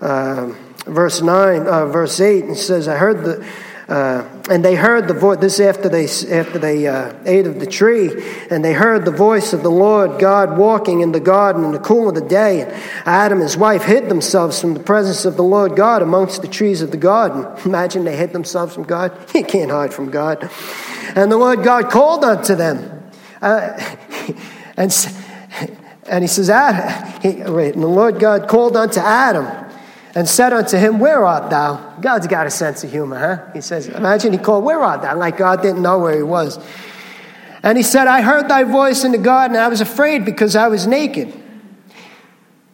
[0.00, 0.52] uh,
[0.86, 3.46] verse 9, uh, verse 8, and it says, I heard the,
[3.88, 7.66] uh, and they heard the voice, this after they, after they uh, ate of the
[7.66, 8.10] tree,
[8.50, 11.78] and they heard the voice of the Lord God walking in the garden in the
[11.78, 12.60] cool of the day.
[12.60, 12.72] And
[13.06, 16.48] Adam and his wife hid themselves from the presence of the Lord God amongst the
[16.48, 17.46] trees of the garden.
[17.64, 19.16] Imagine they hid themselves from God.
[19.38, 20.50] You can't hide from God.
[21.14, 23.10] And the Lord God called unto them.
[23.40, 23.78] Uh,
[24.76, 25.14] and,
[26.10, 29.67] and he says, Adam, he, wait, and the Lord God called unto Adam
[30.18, 31.76] and said unto him, Where art thou?
[32.00, 33.52] God's got a sense of humor, huh?
[33.52, 35.16] He says, Imagine he called, Where art thou?
[35.16, 36.58] Like God didn't know where he was.
[37.62, 40.66] And he said, I heard thy voice in the garden, I was afraid because I
[40.66, 41.32] was naked.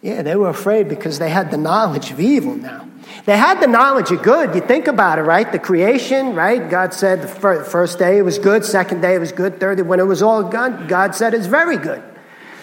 [0.01, 2.89] Yeah, they were afraid because they had the knowledge of evil now.
[3.27, 4.55] They had the knowledge of good.
[4.55, 5.53] You think about it, right?
[5.53, 6.71] The creation, right?
[6.71, 9.83] God said the first day it was good, second day it was good, third day,
[9.83, 12.03] when it was all done, God said it's very good.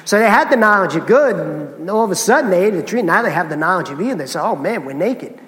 [0.06, 2.84] So they had the knowledge of good, and all of a sudden they ate the
[2.84, 3.02] tree.
[3.02, 4.18] Now they have the knowledge of evil.
[4.18, 5.40] They say, oh man, we're naked.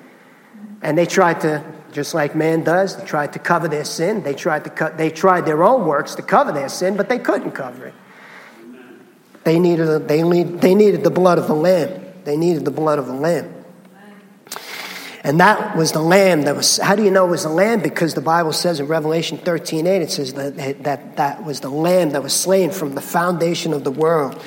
[0.81, 4.23] And they tried to, just like man does, they tried to cover their sin.
[4.23, 7.19] They tried, to cut, they tried their own works to cover their sin, but they
[7.19, 7.93] couldn't cover it.
[9.43, 12.01] They needed, they, need, they needed the blood of the Lamb.
[12.23, 13.52] They needed the blood of the Lamb.
[15.23, 17.79] And that was the lamb that was, how do you know it was the lamb?
[17.79, 21.69] Because the Bible says in Revelation 13 8, it says that, that that was the
[21.69, 24.41] lamb that was slain from the foundation of the world.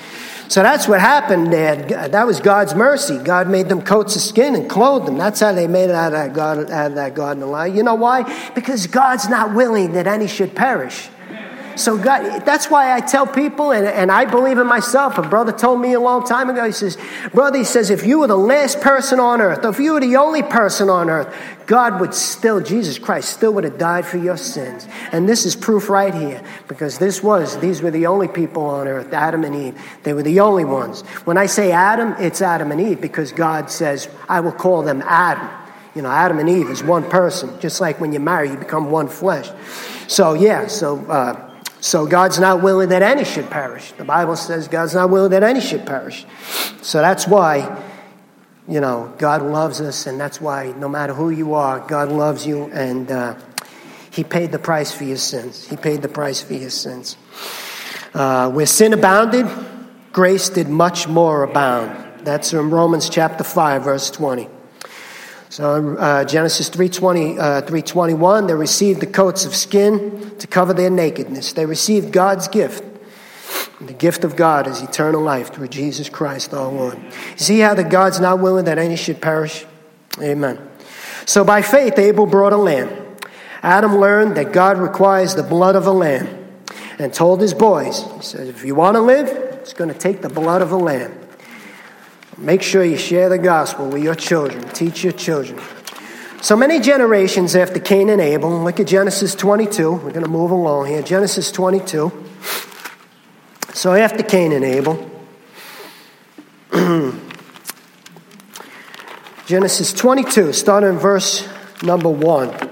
[0.49, 1.53] So that's what happened.
[1.53, 3.19] Had, that was God's mercy.
[3.19, 5.17] God made them coats of skin and clothed them.
[5.19, 7.75] That's how they made it out of that garden, out of that garden alive.
[7.75, 8.51] You know why?
[8.55, 11.09] Because God's not willing that any should perish.
[11.77, 15.19] So God, that's why I tell people, and, and I believe in myself.
[15.19, 16.97] A brother told me a long time ago, he says,
[17.33, 20.17] brother, he says, if you were the last person on earth, if you were the
[20.17, 21.35] only person on earth,
[21.67, 24.89] God would still, Jesus Christ still would have died for your sins.
[25.13, 28.89] And this is proof right here, because this was, these were the only people on
[28.89, 29.83] earth, Adam and Eve.
[30.03, 31.03] They were the only ones.
[31.25, 35.03] When I say Adam, it's Adam and Eve, because God says, I will call them
[35.03, 35.49] Adam.
[35.95, 38.91] You know, Adam and Eve is one person, just like when you marry, you become
[38.91, 39.51] one flesh.
[40.09, 43.93] So, yeah, so, uh, so God's not willing that any should perish.
[43.93, 46.25] The Bible says God's not willing that any should perish.
[46.83, 47.83] So that's why,
[48.67, 52.47] you know, God loves us, and that's why no matter who you are, God loves
[52.47, 53.37] you, and uh,
[54.11, 55.67] He paid the price for your sins.
[55.69, 57.17] He paid the price for your sins.
[58.15, 59.47] Uh, where sin abounded,
[60.13, 62.25] grace did much more abound.
[62.25, 64.49] That's in Romans chapter 5, verse 20.
[65.57, 70.91] So uh, Genesis 320, uh, 321, they received the coats of skin to cover their
[70.91, 71.55] nakedness.
[71.55, 72.85] They received God's gift.
[73.81, 76.99] And the gift of God is eternal life through Jesus Christ our Lord.
[77.37, 79.65] See how that God's not willing that any should perish?
[80.21, 80.61] Amen.
[81.25, 82.91] So by faith, Abel brought a lamb.
[83.63, 86.29] Adam learned that God requires the blood of a lamb
[86.99, 89.29] and told his boys, he says, if you want to live,
[89.63, 91.26] it's going to take the blood of a lamb.
[92.39, 95.59] Make sure you share the gospel with your children, teach your children.
[96.43, 99.91] So many generations after Cain and Abel, look at Genesis 22.
[99.91, 101.03] We're going to move along here.
[101.03, 102.13] Genesis 22.
[103.73, 105.11] So after Cain and Abel,
[109.47, 111.49] Genesis 22, starting in verse
[111.83, 112.71] number 1.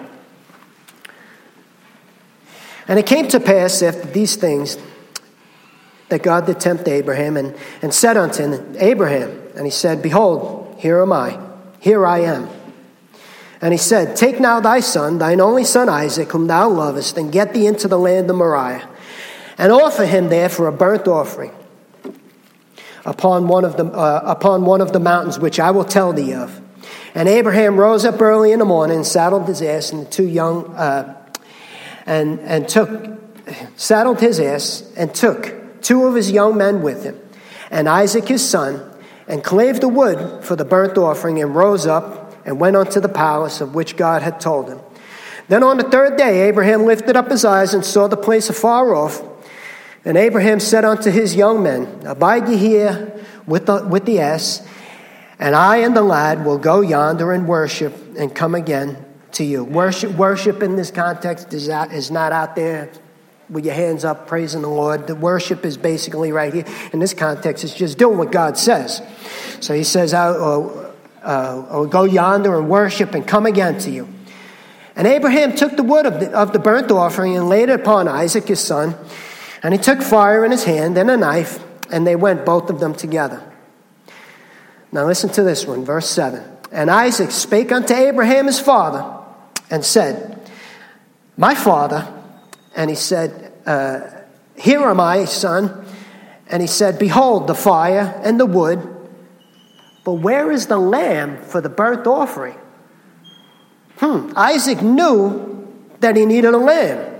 [2.86, 4.76] And it came to pass after these things
[6.10, 10.76] that God did tempt Abraham and, and said unto him, Abraham, and he said, Behold,
[10.78, 11.38] here am I,
[11.80, 12.48] here I am.
[13.60, 17.32] And he said, Take now thy son, thine only son Isaac, whom thou lovest, and
[17.32, 18.88] get thee into the land of Moriah,
[19.56, 21.52] and offer him there for a burnt offering
[23.04, 26.34] upon one of the, uh, upon one of the mountains which I will tell thee
[26.34, 26.60] of.
[27.14, 30.74] And Abraham rose up early in the morning saddled his ass and the two young,
[30.74, 31.16] uh,
[32.06, 33.18] and, and took,
[33.76, 37.18] saddled his ass and took two of his young men with him,
[37.70, 38.90] and Isaac his son,
[39.26, 43.08] and clave the wood for the burnt offering, and rose up and went unto the
[43.08, 44.80] palace of which God had told him.
[45.48, 48.94] Then on the third day, Abraham lifted up his eyes and saw the place afar
[48.94, 49.22] off.
[50.04, 54.66] And Abraham said unto his young men, Abide ye here with the, with the ass,
[55.38, 59.64] and I and the lad will go yonder and worship and come again to you.
[59.64, 62.90] Worship, worship in this context is, out, is not out there
[63.48, 65.06] with your hands up praising the Lord.
[65.06, 66.64] The worship is basically right here.
[66.92, 69.02] In this context, it's just doing what God says.
[69.60, 73.90] So he says, I'll, uh, uh, I'll go yonder and worship and come again to
[73.90, 74.08] you.
[74.96, 78.06] And Abraham took the wood of the, of the burnt offering and laid it upon
[78.06, 78.94] Isaac his son.
[79.62, 81.58] And he took fire in his hand and a knife,
[81.90, 83.42] and they went both of them together.
[84.92, 86.42] Now listen to this one, verse 7.
[86.70, 89.04] And Isaac spake unto Abraham his father
[89.70, 90.40] and said,
[91.36, 92.13] My father.
[92.76, 94.00] And he said, uh,
[94.56, 95.84] Here am I, son.
[96.48, 98.90] And he said, Behold, the fire and the wood,
[100.04, 102.58] but where is the lamb for the burnt offering?
[103.96, 107.12] Hmm, Isaac knew that he needed a lamb.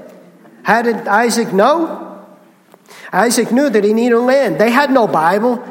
[0.63, 2.27] How did Isaac know?
[3.13, 4.59] Isaac knew that he needed a lamb.
[4.59, 5.63] They had no Bible.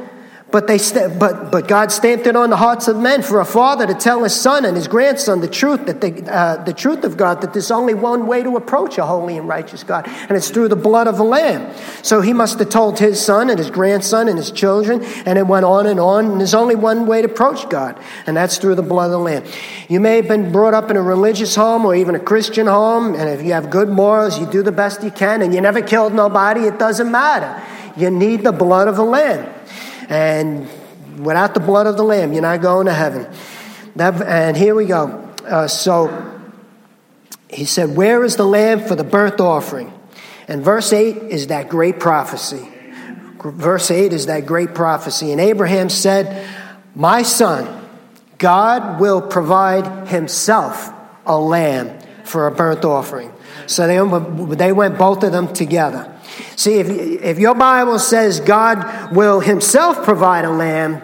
[0.54, 3.46] But, they st- but, but God stamped it on the hearts of men for a
[3.46, 7.04] father to tell his son and his grandson the truth, that the, uh, the truth
[7.04, 10.34] of God, that there's only one way to approach a holy and righteous God, and
[10.38, 11.74] it's through the blood of a lamb.
[12.04, 15.48] So he must have told his son and his grandson and his children, and it
[15.48, 18.76] went on and on, and there's only one way to approach God, and that's through
[18.76, 19.44] the blood of the lamb.
[19.90, 23.16] You may have been brought up in a religious home or even a Christian home,
[23.16, 25.82] and if you have good morals, you do the best you can, and you never
[25.82, 27.60] killed nobody, it doesn't matter.
[27.98, 29.50] You need the blood of the lamb.
[30.10, 30.68] And
[31.18, 33.28] without the blood of the Lamb, you're not going to heaven.
[33.96, 35.30] That, and here we go.
[35.46, 36.42] Uh, so
[37.50, 39.94] he said, Where is the lamb for the burnt offering?
[40.48, 42.70] And verse 8 is that great prophecy.
[43.44, 45.32] Verse 8 is that great prophecy.
[45.32, 46.48] And Abraham said,
[46.96, 47.90] My son,
[48.38, 50.92] God will provide himself
[51.26, 53.32] a lamb for a burnt offering.
[53.68, 56.14] So they, they went both of them together.
[56.56, 61.02] See, if, if your Bible says God will himself provide a lamb,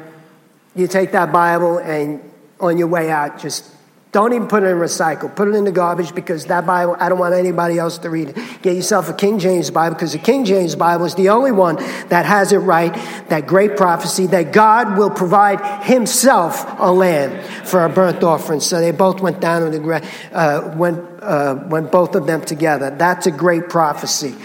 [0.75, 2.21] you take that Bible and
[2.59, 3.65] on your way out, just
[4.11, 5.33] don't even put it in recycle.
[5.35, 8.29] Put it in the garbage because that Bible, I don't want anybody else to read
[8.29, 8.61] it.
[8.63, 11.75] Get yourself a King James Bible because the King James Bible is the only one
[12.07, 12.91] that has it right,
[13.29, 18.61] that great prophecy that God will provide himself a lamb for a burnt offering.
[18.61, 22.89] So they both went down in the, uh, went, uh, went both of them together.
[22.89, 24.35] That's a great prophecy.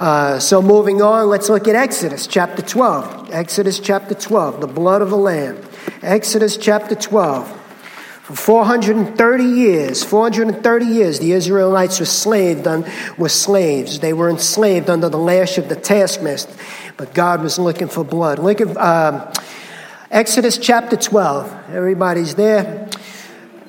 [0.00, 3.30] Uh, so moving on, let's look at Exodus chapter 12.
[3.32, 5.62] Exodus chapter 12, the blood of the Lamb.
[6.02, 7.60] Exodus chapter 12.
[8.32, 12.86] For 430 years, 430 years, the Israelites were slaved on,
[13.18, 13.98] were slaves.
[13.98, 16.50] They were enslaved under the lash of the taskmaster,
[16.96, 18.38] but God was looking for blood.
[18.38, 19.30] Look at um,
[20.10, 21.70] Exodus chapter 12.
[21.72, 22.88] Everybody's there.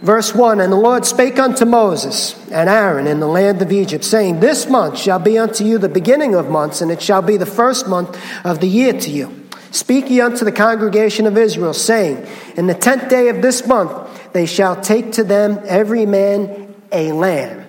[0.02, 4.06] Verse 1 And the Lord spake unto Moses and Aaron in the land of Egypt,
[4.06, 7.36] saying, This month shall be unto you the beginning of months, and it shall be
[7.36, 9.44] the first month of the year to you.
[9.72, 13.92] Speak ye unto the congregation of Israel, saying, In the tenth day of this month
[14.34, 17.66] they shall take to them every man a lamb,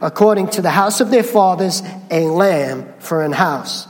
[0.00, 3.86] according to the house of their fathers, a lamb for an house.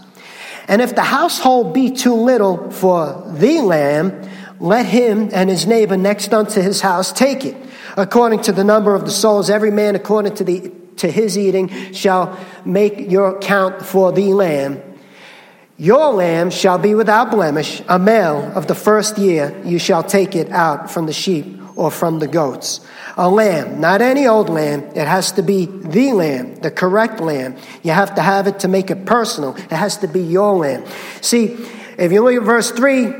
[0.66, 4.28] And if the household be too little for the lamb,
[4.60, 7.56] let him and his neighbor next unto his house take it
[7.98, 11.68] according to the number of the souls, every man according to, the, to his eating
[11.92, 14.80] shall make your count for the lamb.
[15.76, 19.60] Your lamb shall be without blemish, a male of the first year.
[19.64, 21.46] You shall take it out from the sheep
[21.78, 22.80] or from the goats.
[23.16, 24.82] A lamb, not any old lamb.
[24.96, 27.56] It has to be the lamb, the correct lamb.
[27.84, 29.54] You have to have it to make it personal.
[29.54, 30.84] It has to be your lamb.
[31.20, 31.56] See,
[31.96, 33.14] if you look at verse 3,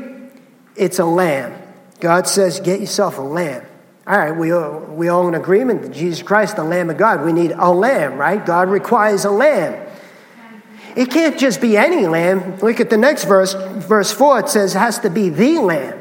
[0.75, 1.53] it's a lamb.
[2.01, 3.65] God says, get yourself a lamb.
[4.05, 7.23] All right, we all, we all in agreement that Jesus Christ, the Lamb of God,
[7.23, 8.43] we need a lamb, right?
[8.43, 9.87] God requires a lamb.
[10.95, 12.57] It can't just be any lamb.
[12.57, 14.39] Look at the next verse, verse 4.
[14.39, 15.98] It says it has to be the lamb.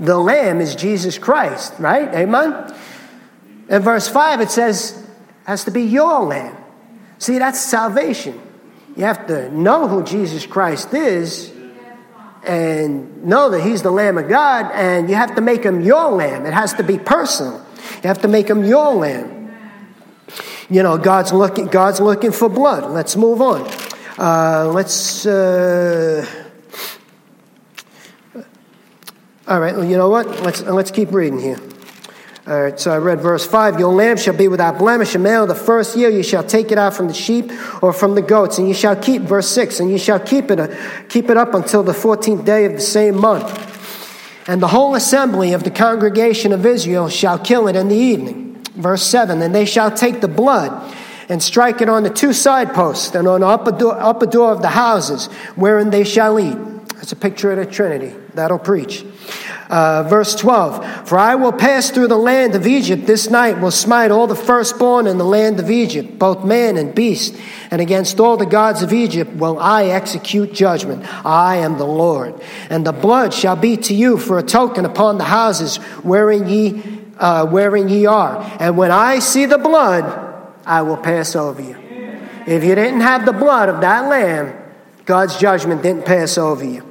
[0.00, 2.08] The lamb is Jesus Christ, right?
[2.14, 2.74] Amen?
[3.68, 5.06] In verse 5, it says
[5.44, 6.56] has to be your lamb.
[7.18, 8.40] See, that's salvation.
[8.96, 11.52] You have to know who Jesus Christ is
[12.44, 16.10] and know that he's the Lamb of God, and you have to make him your
[16.10, 16.46] lamb.
[16.46, 17.64] It has to be personal.
[18.02, 19.54] You have to make him your lamb.
[20.70, 22.90] You know, God's looking, God's looking for blood.
[22.90, 23.70] Let's move on.
[24.18, 25.26] Uh, let's.
[25.26, 26.39] Uh,
[29.50, 30.28] all right, well, you know what?
[30.42, 31.58] Let's, let's keep reading here.
[32.46, 35.44] All right, so I read verse 5 Your lamb shall be without blemish, a male
[35.44, 36.08] the first year.
[36.08, 37.50] You shall take it out from the sheep
[37.82, 40.60] or from the goats, and you shall keep, verse 6, and you shall keep it,
[40.60, 40.68] uh,
[41.08, 43.66] keep it up until the 14th day of the same month.
[44.48, 48.62] And the whole assembly of the congregation of Israel shall kill it in the evening.
[48.76, 50.94] Verse 7 And they shall take the blood
[51.28, 54.52] and strike it on the two side posts and on the upper door, upper door
[54.52, 55.26] of the houses
[55.56, 56.56] wherein they shall eat.
[57.00, 58.14] That's a picture of the Trinity.
[58.34, 59.06] That'll preach.
[59.70, 63.70] Uh, verse 12 For I will pass through the land of Egypt this night, will
[63.70, 67.34] smite all the firstborn in the land of Egypt, both man and beast,
[67.70, 71.06] and against all the gods of Egypt will I execute judgment.
[71.24, 72.38] I am the Lord.
[72.68, 76.82] And the blood shall be to you for a token upon the houses wherein ye,
[77.16, 78.42] uh, wherein ye are.
[78.60, 80.04] And when I see the blood,
[80.66, 81.78] I will pass over you.
[82.46, 84.54] If you didn't have the blood of that lamb,
[85.06, 86.89] God's judgment didn't pass over you.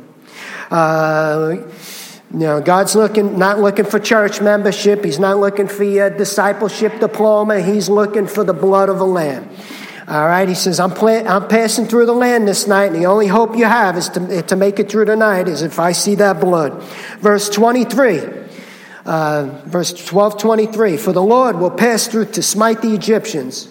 [0.70, 1.55] Uh,
[2.32, 5.03] you know, God's looking, not looking for church membership.
[5.03, 7.61] He's not looking for your discipleship diploma.
[7.61, 9.49] He's looking for the blood of a lamb.
[10.07, 13.28] All right, he says, I'm, I'm passing through the land this night, and the only
[13.28, 16.15] hope you have is to, to make it through the night is if I see
[16.15, 16.82] that blood.
[17.20, 18.22] Verse 23,
[19.05, 23.70] uh, verse 12 23, for the Lord will pass through to smite the Egyptians.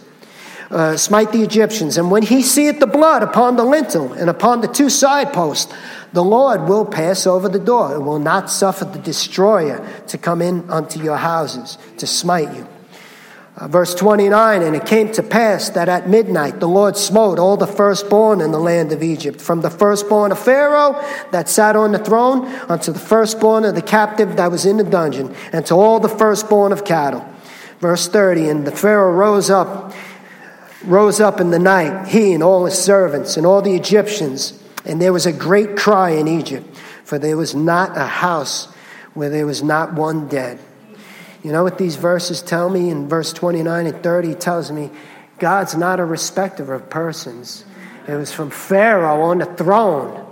[0.71, 4.61] Uh, smite the Egyptians, and when he seeth the blood upon the lintel and upon
[4.61, 5.73] the two side posts,
[6.13, 10.43] the Lord will pass over the door and will not suffer the destroyer to come
[10.43, 12.67] in unto your houses to smite you.
[13.57, 17.57] Uh, verse 29 And it came to pass that at midnight the Lord smote all
[17.57, 20.93] the firstborn in the land of Egypt, from the firstborn of Pharaoh
[21.33, 24.85] that sat on the throne unto the firstborn of the captive that was in the
[24.85, 27.27] dungeon, and to all the firstborn of cattle.
[27.81, 29.93] Verse 30 And the Pharaoh rose up,
[30.85, 34.59] rose up in the night, he and all his servants, and all the Egyptians
[34.89, 36.75] and there was a great cry in Egypt,
[37.05, 38.67] for there was not a house
[39.13, 40.59] where there was not one dead.
[41.45, 44.31] You know what these verses tell me in verse 29 and 30?
[44.31, 44.91] It tells me
[45.39, 47.65] God's not a respecter of persons.
[48.09, 50.27] It was from Pharaoh on the throne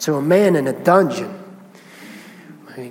[0.00, 1.40] to a man in a dungeon.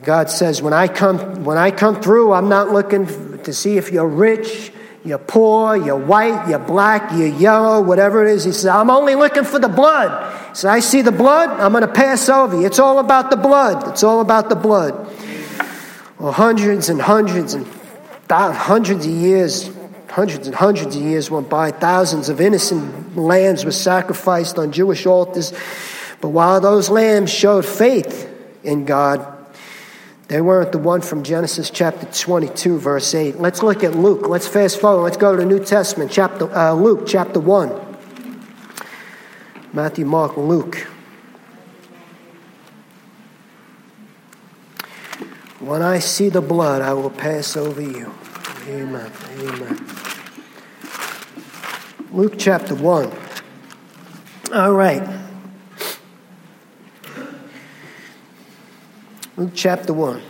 [0.01, 3.05] God says, when I come, when I come through, I'm not looking
[3.43, 4.71] to see if you're rich,
[5.05, 8.45] you're poor, you're white, you're black, you're yellow, whatever it is.
[8.45, 10.55] He says, I'm only looking for the blood.
[10.55, 12.65] So I see the blood, I'm going to pass over you.
[12.65, 13.89] It's all about the blood.
[13.89, 14.93] It's all about the blood.
[16.19, 17.67] Well, hundreds and hundreds and
[18.29, 19.69] hundreds of years,
[20.09, 21.71] hundreds and hundreds of years went by.
[21.71, 25.51] Thousands of innocent lambs were sacrificed on Jewish altars.
[26.21, 28.29] But while those lambs showed faith
[28.63, 29.27] in God,
[30.33, 33.35] they weren't the one from Genesis chapter 22, verse 8.
[33.35, 34.27] Let's look at Luke.
[34.27, 35.03] Let's fast forward.
[35.03, 37.97] Let's go to New Testament, chapter, uh, Luke chapter 1.
[39.73, 40.87] Matthew, Mark, Luke.
[45.59, 48.11] When I see the blood, I will pass over you.
[48.67, 49.11] Amen.
[49.37, 49.85] Amen.
[52.11, 53.11] Luke chapter 1.
[54.51, 55.22] All right.
[59.35, 60.21] Luke chapter 1.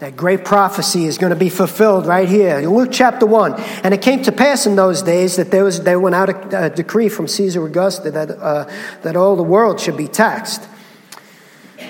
[0.00, 2.58] That great prophecy is going to be fulfilled right here.
[2.60, 3.54] Luke chapter 1.
[3.84, 6.64] And it came to pass in those days that there, was, there went out a,
[6.64, 8.68] a decree from Caesar Augustus that, uh,
[9.02, 10.66] that all the world should be taxed.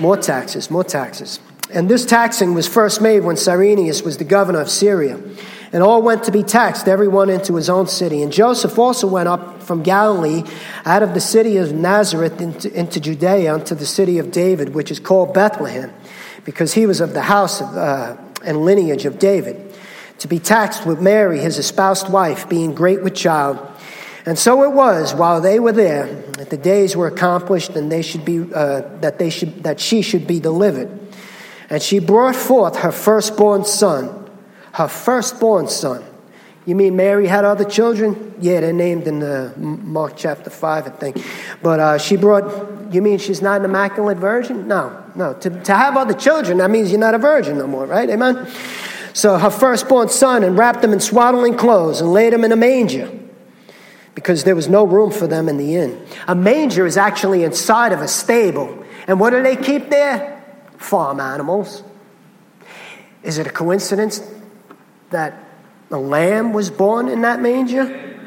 [0.00, 1.40] More taxes, more taxes.
[1.72, 5.18] And this taxing was first made when Cyrenius was the governor of Syria.
[5.72, 8.22] And all went to be taxed, everyone into his own city.
[8.22, 10.42] And Joseph also went up from Galilee,
[10.84, 14.90] out of the city of Nazareth, into, into Judea, unto the city of David, which
[14.90, 15.92] is called Bethlehem
[16.44, 19.74] because he was of the house of, uh, and lineage of David,
[20.18, 23.58] to be taxed with Mary, his espoused wife, being great with child.
[24.26, 26.06] And so it was while they were there
[26.38, 30.02] that the days were accomplished and they should be, uh, that, they should, that she
[30.02, 30.90] should be delivered.
[31.70, 34.19] And she brought forth her firstborn son,
[34.80, 36.02] her firstborn son.
[36.64, 38.34] You mean Mary had other children?
[38.40, 41.24] Yeah, they're named in uh, Mark chapter 5, I think.
[41.62, 44.68] But uh, she brought, you mean she's not an immaculate virgin?
[44.68, 45.34] No, no.
[45.34, 48.08] To, to have other children, that means you're not a virgin no more, right?
[48.08, 48.46] Amen?
[49.12, 52.56] So her firstborn son, and wrapped them in swaddling clothes, and laid them in a
[52.56, 53.10] manger
[54.14, 56.06] because there was no room for them in the inn.
[56.26, 58.84] A manger is actually inside of a stable.
[59.06, 60.42] And what do they keep there?
[60.78, 61.82] Farm animals.
[63.22, 64.20] Is it a coincidence
[65.10, 65.34] that
[65.88, 68.18] the lamb was born in that manger.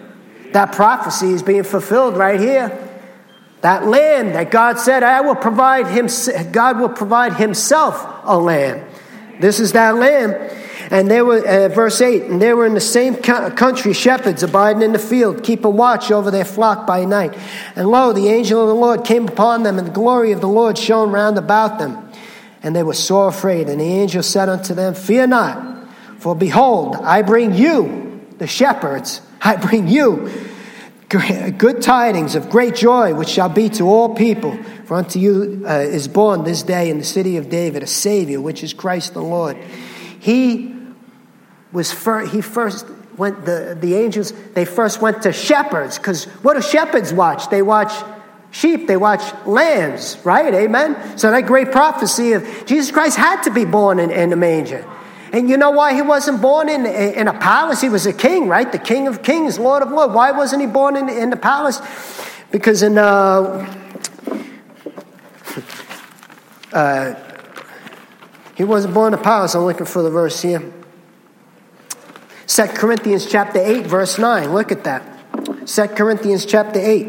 [0.52, 2.78] That prophecy is being fulfilled right here.
[3.62, 6.10] That lamb that God said, I will provide him,
[6.52, 8.86] God will provide himself a lamb.
[9.40, 10.32] This is that lamb.
[10.92, 14.82] And they were, uh, verse 8, and they were in the same country, shepherds abiding
[14.82, 17.36] in the field, keeping watch over their flock by night.
[17.76, 20.48] And lo, the angel of the Lord came upon them, and the glory of the
[20.48, 22.12] Lord shone round about them.
[22.62, 23.70] And they were sore afraid.
[23.70, 25.83] And the angel said unto them, Fear not.
[26.24, 30.32] For behold, I bring you, the shepherds, I bring you
[31.10, 34.58] good tidings of great joy, which shall be to all people.
[34.86, 38.40] For unto you uh, is born this day in the city of David a Savior,
[38.40, 39.58] which is Christ the Lord.
[40.22, 40.74] he
[41.74, 42.86] was first, he first
[43.18, 47.50] went, the, the angels, they first went to shepherds, because what do shepherds watch?
[47.50, 47.92] They watch
[48.52, 50.54] sheep, they watch lambs, right?
[50.54, 51.18] Amen?
[51.18, 54.90] So that great prophecy of Jesus Christ had to be born in, in the manger.
[55.34, 57.82] And you know why he wasn't born in, in a palace?
[57.82, 58.72] He was a king, right?
[58.72, 60.14] The king of kings, Lord of lords.
[60.14, 61.82] Why wasn't he born in, in the palace?
[62.52, 63.68] Because in uh,
[66.74, 67.16] uh,
[68.54, 69.56] he wasn't born in a palace.
[69.56, 70.72] I'm looking for the verse here.
[72.46, 74.54] 2 Corinthians chapter 8, verse 9.
[74.54, 75.04] Look at that.
[75.66, 77.08] 2 Corinthians chapter 8.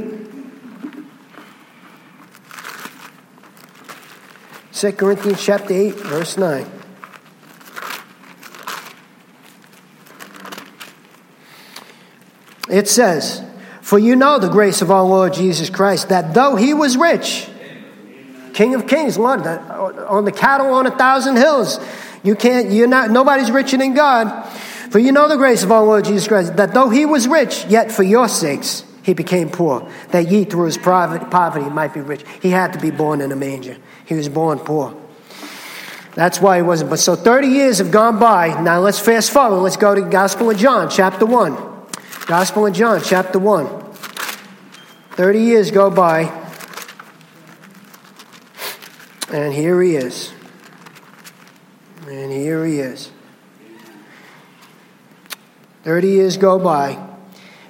[4.73, 6.84] 2 Corinthians chapter 8, verse 9.
[12.75, 13.41] It says,
[13.83, 17.49] For you know the grace of our Lord Jesus Christ, that though he was rich,
[18.53, 21.79] King of Kings, Lord, on the cattle on a thousand hills,
[22.25, 24.45] you can't, you're not, nobody's richer than God.
[24.91, 27.65] For you know the grace of our Lord Jesus Christ, that though he was rich,
[27.67, 32.25] yet for your sakes he became poor, that ye through his poverty might be rich.
[32.43, 33.77] He had to be born in a manger.
[34.05, 35.01] He was born poor.
[36.17, 36.91] That's why he wasn't.
[36.91, 38.61] But so 30 years have gone by.
[38.61, 39.61] Now let's fast forward.
[39.61, 41.74] Let's go to the Gospel of John, chapter 1.
[42.27, 43.93] Gospel of John, chapter 1.
[45.11, 46.23] 30 years go by.
[49.31, 50.33] And here he is.
[52.07, 53.11] And here he is.
[55.83, 56.99] 30 years go by.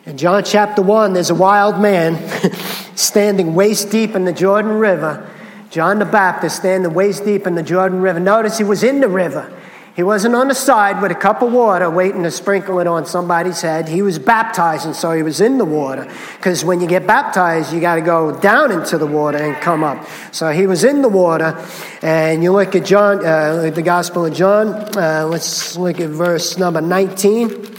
[0.07, 2.17] In John chapter 1, there's a wild man
[2.95, 5.29] standing waist deep in the Jordan River.
[5.71, 8.21] John the Baptist standing waist deep in the Jordan River.
[8.21, 9.53] Notice he was in the river.
[9.95, 13.07] He wasn't on the side with a cup of water waiting to sprinkle it on
[13.07, 13.89] somebody's head.
[13.89, 16.13] He was baptizing, so he was in the water.
[16.37, 19.85] Because when you get baptized, you got to go down into the water and come
[19.85, 20.05] up.
[20.33, 21.57] So he was in the water.
[22.03, 24.69] And you look at John, uh, the Gospel of John.
[24.97, 27.77] Uh, let's look at verse number 19.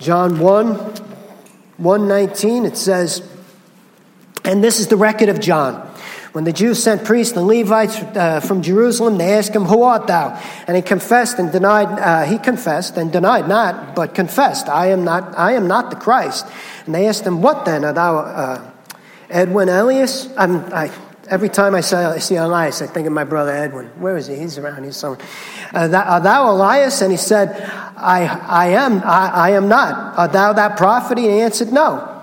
[0.00, 0.74] John 1,
[1.78, 3.26] 119, it says,
[4.44, 5.93] and this is the record of John.
[6.34, 10.08] When the Jews sent priests and Levites uh, from Jerusalem, they asked him, "Who art
[10.08, 11.86] thou?" And he confessed and denied.
[11.86, 15.38] Uh, he confessed and denied not, but confessed, "I am not.
[15.38, 16.44] I am not the Christ."
[16.86, 17.84] And they asked him, "What then?
[17.84, 18.70] Are thou uh,
[19.30, 20.90] Edwin Elias?" I'm, I,
[21.28, 23.86] every time I see, I see Elias, I think of my brother Edwin.
[24.00, 24.34] Where is he?
[24.34, 24.82] He's around.
[24.82, 25.24] He's somewhere.
[25.72, 27.00] Uh, Are thou Elias?
[27.00, 27.50] And he said,
[27.96, 30.18] I, I am, I, I am not.
[30.18, 31.16] Art thou that prophet?
[31.16, 32.13] He answered, No.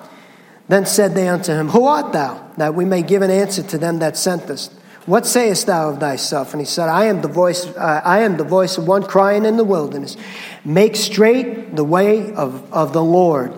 [0.72, 2.50] Then said they unto him, Who art thou?
[2.56, 4.70] That we may give an answer to them that sent us.
[5.06, 6.54] What sayest thou of thyself?
[6.54, 9.44] And he said, I am the voice, uh, I am the voice of one crying
[9.44, 10.16] in the wilderness.
[10.64, 13.54] Make straight the way of, of the Lord,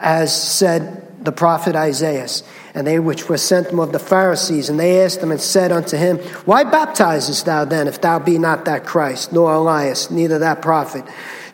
[0.00, 2.28] as said the prophet Isaiah.
[2.74, 5.72] And they which were sent them of the Pharisees, and they asked him and said
[5.72, 10.38] unto him, Why baptizest thou then, if thou be not that Christ, nor Elias, neither
[10.40, 11.06] that prophet?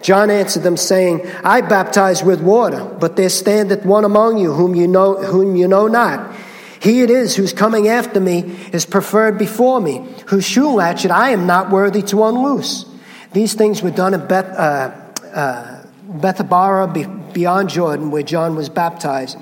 [0.06, 4.76] John answered them, saying, I baptize with water, but there standeth one among you whom
[4.76, 6.32] you know, whom you know not.
[6.80, 8.42] He it is whose coming after me
[8.72, 12.84] is preferred before me, whose shoe latchet I am not worthy to unloose.
[13.32, 14.92] These things were done at Beth, uh,
[15.34, 19.36] uh, Bethabara beyond Jordan, where John was baptized.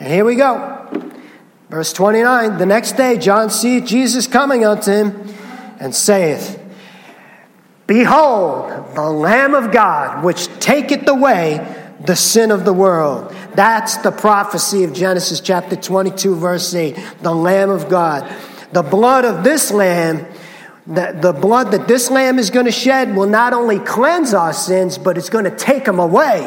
[0.00, 1.12] And here we go.
[1.70, 5.32] Verse 29 The next day John seeth Jesus coming unto him
[5.78, 6.57] and saith,
[7.88, 13.34] Behold, the Lamb of God, which taketh away the sin of the world.
[13.54, 16.96] That's the prophecy of Genesis chapter 22, verse 8.
[17.22, 18.30] The Lamb of God.
[18.72, 20.26] The blood of this Lamb,
[20.86, 24.52] the, the blood that this Lamb is going to shed will not only cleanse our
[24.52, 26.46] sins, but it's going to take them away.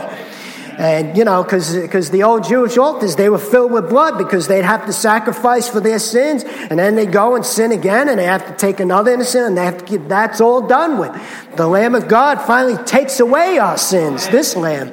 [0.81, 4.65] And, you know, because the old Jewish altars, they were filled with blood because they'd
[4.65, 8.23] have to sacrifice for their sins, and then they go and sin again, and they
[8.23, 11.11] have to take another innocent, and they have to get, that's all done with.
[11.55, 14.91] The Lamb of God finally takes away our sins, this Lamb.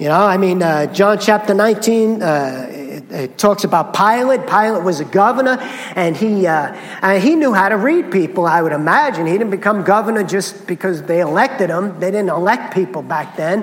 [0.00, 4.48] You know, I mean, uh, John chapter 19, uh, it, it, talks about Pilate.
[4.48, 5.58] Pilate was a governor,
[5.94, 9.26] and he, uh, and he knew how to read people, I would imagine.
[9.26, 12.00] He didn't become governor just because they elected him.
[12.00, 13.62] They didn't elect people back then.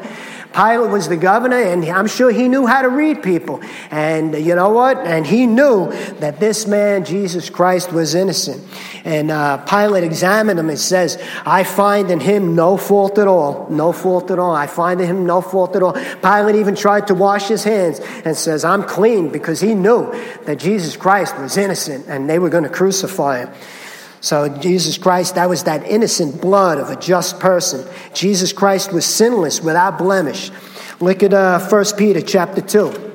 [0.57, 3.61] Pilate was the governor, and I'm sure he knew how to read people.
[3.91, 4.97] And you know what?
[4.97, 8.63] And he knew that this man, Jesus Christ, was innocent.
[9.05, 13.67] And uh, Pilate examined him and says, I find in him no fault at all.
[13.69, 14.55] No fault at all.
[14.55, 15.93] I find in him no fault at all.
[15.93, 20.11] Pilate even tried to wash his hands and says, I'm clean because he knew
[20.45, 23.53] that Jesus Christ was innocent and they were going to crucify him.
[24.20, 27.88] So, Jesus Christ, that was that innocent blood of a just person.
[28.13, 30.51] Jesus Christ was sinless, without blemish.
[30.99, 33.07] Look at uh, 1 Peter chapter 2.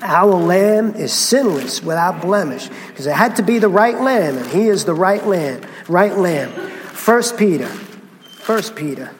[0.00, 4.46] Our lamb is sinless, without blemish, because it had to be the right lamb, and
[4.46, 6.50] he is the right lamb, right lamb.
[6.50, 9.10] 1 Peter, First Peter.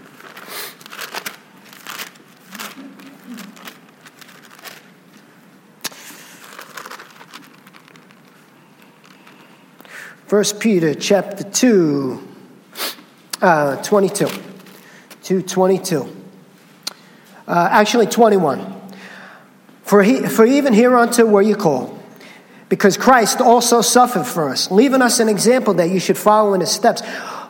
[10.29, 12.29] First Peter chapter 2,
[13.41, 14.27] uh, 22.
[14.27, 16.17] 222.
[17.47, 18.75] Uh, actually, 21.
[19.85, 21.99] For, he, for even hereunto were you called,
[22.69, 26.61] because Christ also suffered for us, leaving us an example that you should follow in
[26.61, 27.01] his steps,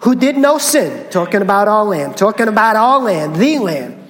[0.03, 4.07] who did no sin, talking about our Lamb, talking about our Lamb, the Lamb,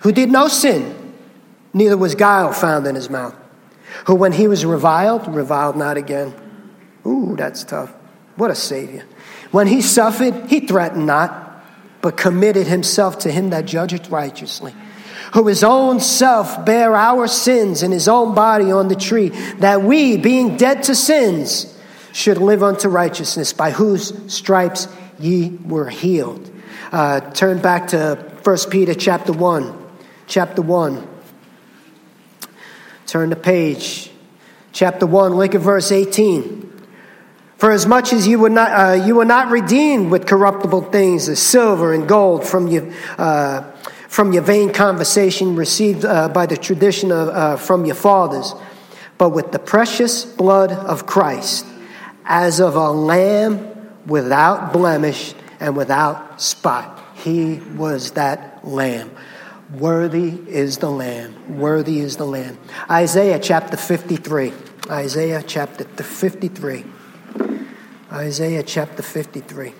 [0.00, 1.14] who did no sin,
[1.72, 3.34] neither was guile found in his mouth,
[4.06, 6.34] who when he was reviled, reviled not again.
[7.06, 7.94] Ooh, that's tough.
[8.36, 9.04] What a Savior.
[9.50, 11.64] When he suffered, he threatened not,
[12.02, 14.74] but committed himself to him that judgeth righteously
[15.32, 19.28] who his own self bare our sins in his own body on the tree,
[19.58, 21.72] that we, being dead to sins,
[22.12, 24.88] should live unto righteousness, by whose stripes
[25.18, 26.50] ye were healed.
[26.92, 29.86] Uh, turn back to 1 Peter chapter 1.
[30.26, 31.06] Chapter 1.
[33.06, 34.10] Turn the page.
[34.72, 36.75] Chapter 1, look at verse 18.
[37.58, 41.40] For as much as you were not, uh, you not redeemed with corruptible things, as
[41.40, 43.62] silver and gold from you, uh,
[44.08, 48.54] from your vain conversation received uh, by the tradition of, uh, from your fathers,
[49.16, 51.66] but with the precious blood of Christ,
[52.26, 53.72] as of a lamb
[54.06, 57.02] without blemish and without spot.
[57.14, 59.10] He was that lamb.
[59.72, 61.58] Worthy is the lamb.
[61.58, 62.58] Worthy is the lamb.
[62.90, 64.52] Isaiah chapter 53.
[64.90, 66.84] Isaiah chapter 53.
[68.12, 69.72] Isaiah chapter 53.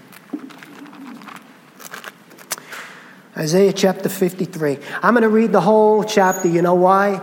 [3.36, 4.78] Isaiah chapter 53.
[5.00, 6.48] I'm going to read the whole chapter.
[6.48, 7.20] You know why?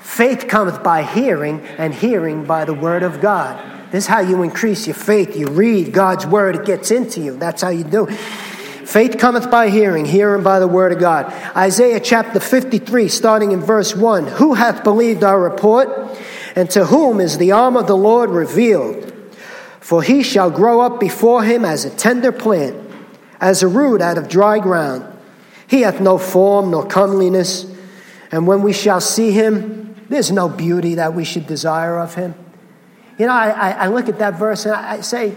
[0.00, 3.62] Faith cometh by hearing, and hearing by the word of God.
[3.90, 5.36] This is how you increase your faith.
[5.36, 7.36] You read God's word, it gets into you.
[7.36, 8.06] That's how you do.
[8.06, 8.14] it.
[8.14, 11.26] Faith cometh by hearing, hearing by the word of God.
[11.54, 14.26] Isaiah chapter 53, starting in verse 1.
[14.28, 15.88] Who hath believed our report?
[16.54, 19.12] And to whom is the arm of the Lord revealed?
[19.86, 22.74] For he shall grow up before him as a tender plant,
[23.40, 25.06] as a root out of dry ground.
[25.68, 27.72] He hath no form nor comeliness,
[28.32, 32.34] and when we shall see him, there's no beauty that we should desire of him.
[33.16, 35.36] You know, I, I look at that verse and I say,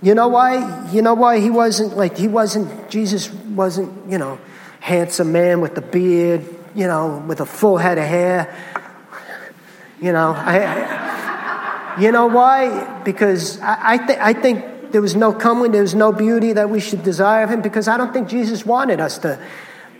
[0.00, 0.90] you know why?
[0.90, 4.40] You know why he wasn't like, he wasn't, Jesus wasn't, you know,
[4.80, 6.42] handsome man with the beard,
[6.74, 8.56] you know, with a full head of hair.
[10.00, 11.07] You know, I, I
[12.00, 13.02] you know why?
[13.02, 16.80] Because I, th- I think there was no comely, there was no beauty that we
[16.80, 19.38] should desire of him because I don't think Jesus wanted us to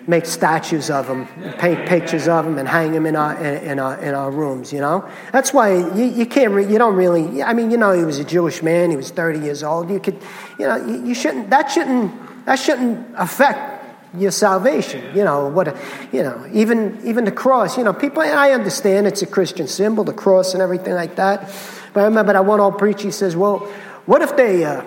[0.07, 1.27] make statues of him,
[1.59, 4.73] paint pictures of him, and hang him in our in, our in our rooms.
[4.73, 7.43] You know, that's why you, you can't re, you don't really.
[7.43, 8.91] I mean, you know, he was a Jewish man.
[8.91, 9.91] He was thirty years old.
[9.91, 10.19] You could,
[10.59, 11.51] you know, you, you shouldn't.
[11.51, 13.78] That shouldn't that shouldn't affect
[14.17, 15.17] your salvation.
[15.17, 15.77] You know what?
[16.13, 17.77] You know, even even the cross.
[17.77, 18.23] You know, people.
[18.23, 21.53] I understand it's a Christian symbol, the cross and everything like that.
[21.93, 23.05] But I remember that one old preacher.
[23.05, 23.69] He says, "Well."
[24.09, 24.81] What if they, uh,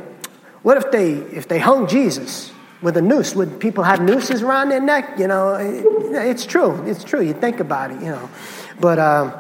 [0.64, 2.52] what if they, if they hung Jesus
[2.82, 3.36] with a noose?
[3.36, 5.20] Would people have nooses around their neck?
[5.20, 6.84] You know, it's true.
[6.88, 7.22] It's true.
[7.22, 8.28] You think about it, you know.
[8.80, 9.32] But, um,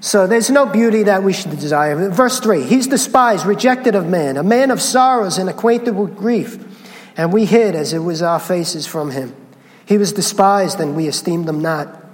[0.00, 2.08] so there's no beauty that we should desire.
[2.08, 6.56] Verse 3 He's despised, rejected of man, a man of sorrows and acquainted with grief.
[7.16, 9.34] And we hid as it was our faces from him.
[9.86, 12.04] He was despised, and we esteemed him not.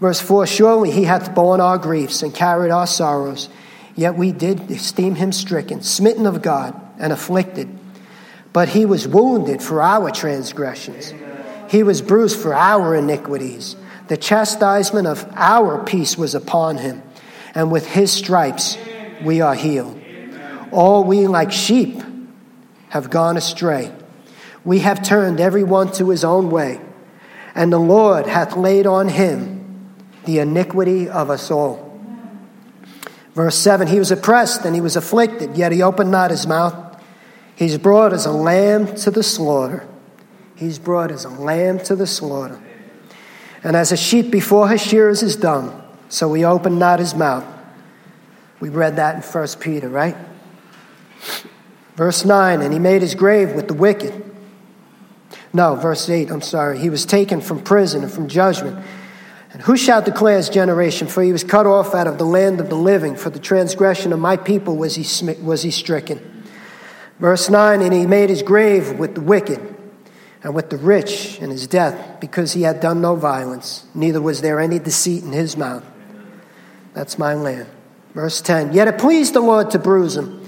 [0.00, 3.48] Verse 4 Surely he hath borne our griefs and carried our sorrows.
[3.94, 7.68] Yet we did esteem him stricken, smitten of God, and afflicted.
[8.52, 11.12] But he was wounded for our transgressions,
[11.68, 13.76] he was bruised for our iniquities.
[14.08, 17.02] The chastisement of our peace was upon him,
[17.54, 18.76] and with his stripes
[19.22, 19.98] we are healed.
[20.70, 22.02] All we like sheep
[22.88, 23.90] have gone astray.
[24.64, 26.80] We have turned every one to his own way,
[27.54, 29.62] and the Lord hath laid on him
[30.24, 31.92] the iniquity of us all.
[33.34, 36.74] Verse 7 He was oppressed and he was afflicted, yet he opened not his mouth.
[37.56, 39.86] He's brought as a lamb to the slaughter.
[40.56, 42.60] He's brought as a lamb to the slaughter.
[43.64, 47.44] And as a sheep before her shearers is dumb, so he opened not his mouth.
[48.60, 50.16] We read that in 1 Peter, right?
[51.96, 54.31] Verse 9, and he made his grave with the wicked.
[55.52, 56.78] No, verse 8, I'm sorry.
[56.78, 58.84] He was taken from prison and from judgment.
[59.52, 61.08] And who shall declare his generation?
[61.08, 63.16] For he was cut off out of the land of the living.
[63.16, 66.44] For the transgression of my people was he, was he stricken.
[67.18, 69.60] Verse 9 And he made his grave with the wicked
[70.42, 74.40] and with the rich in his death, because he had done no violence, neither was
[74.40, 75.84] there any deceit in his mouth.
[76.94, 77.68] That's my land.
[78.14, 80.41] Verse 10 Yet it pleased the Lord to bruise him.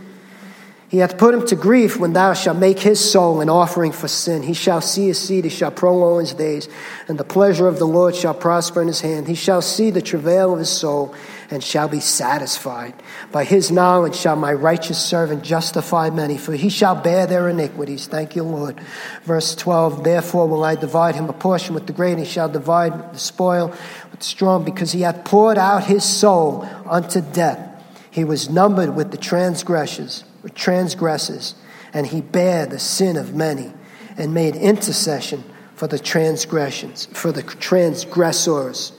[0.94, 4.06] He hath put him to grief when thou shalt make his soul an offering for
[4.06, 4.44] sin.
[4.44, 6.68] He shall see his seed, he shall prolong his days,
[7.08, 9.26] and the pleasure of the Lord shall prosper in his hand.
[9.26, 11.12] He shall see the travail of his soul
[11.50, 12.94] and shall be satisfied.
[13.32, 18.06] By his knowledge shall my righteous servant justify many, for he shall bear their iniquities.
[18.06, 18.78] Thank you, Lord.
[19.24, 22.48] Verse 12 Therefore will I divide him a portion with the great, and he shall
[22.48, 23.70] divide the spoil
[24.12, 27.84] with the strong, because he hath poured out his soul unto death.
[28.12, 31.54] He was numbered with the transgressors transgresses,
[31.92, 33.72] and he bare the sin of many
[34.16, 38.92] and made intercession for the transgressions, for the transgressors.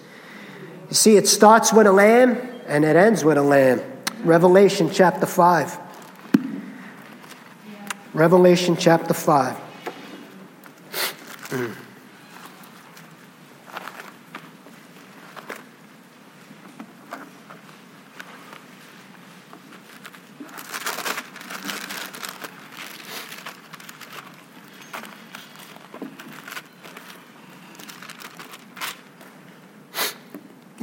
[0.89, 2.37] You see, it starts with a lamb
[2.67, 3.81] and it ends with a lamb.
[4.23, 5.79] Revelation chapter 5.
[8.13, 9.57] Revelation chapter 5.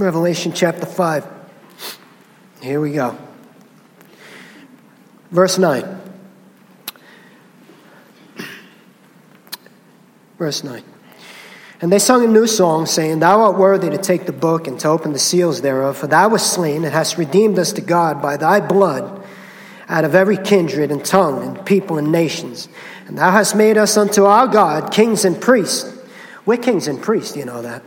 [0.02, 1.26] Revelation chapter 5.
[2.60, 3.16] Here we go.
[5.30, 6.00] Verse 9.
[10.38, 10.82] Verse 9.
[11.80, 14.78] And they sung a new song, saying, Thou art worthy to take the book and
[14.80, 18.20] to open the seals thereof, for thou wast slain and hast redeemed us to God
[18.20, 19.24] by thy blood
[19.88, 22.68] out of every kindred and tongue and people and nations.
[23.06, 25.96] And thou hast made us unto our God kings and priests.
[26.44, 27.84] We're kings and priests, you know that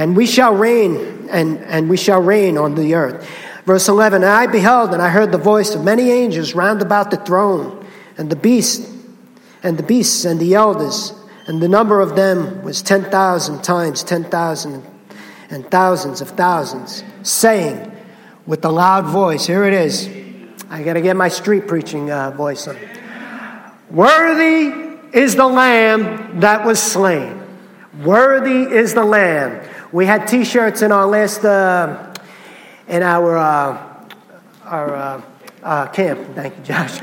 [0.00, 3.28] and we shall reign and, and we shall reign on the earth.
[3.66, 7.10] Verse 11 and i beheld and i heard the voice of many angels round about
[7.10, 7.86] the throne
[8.16, 8.88] and the beast
[9.62, 11.12] and the beasts and the elders
[11.46, 14.82] and the number of them was 10,000 times 10,000
[15.50, 17.92] and thousands of thousands saying
[18.46, 20.08] with a loud voice here it is
[20.70, 22.76] i got to get my street preaching uh, voice on
[23.90, 27.36] worthy is the lamb that was slain.
[28.04, 29.60] Worthy is the lamb
[29.92, 32.14] we had T-shirts in our last, uh,
[32.86, 34.06] in our uh,
[34.64, 35.22] our uh,
[35.64, 36.34] uh, camp.
[36.36, 37.00] Thank you, Josh.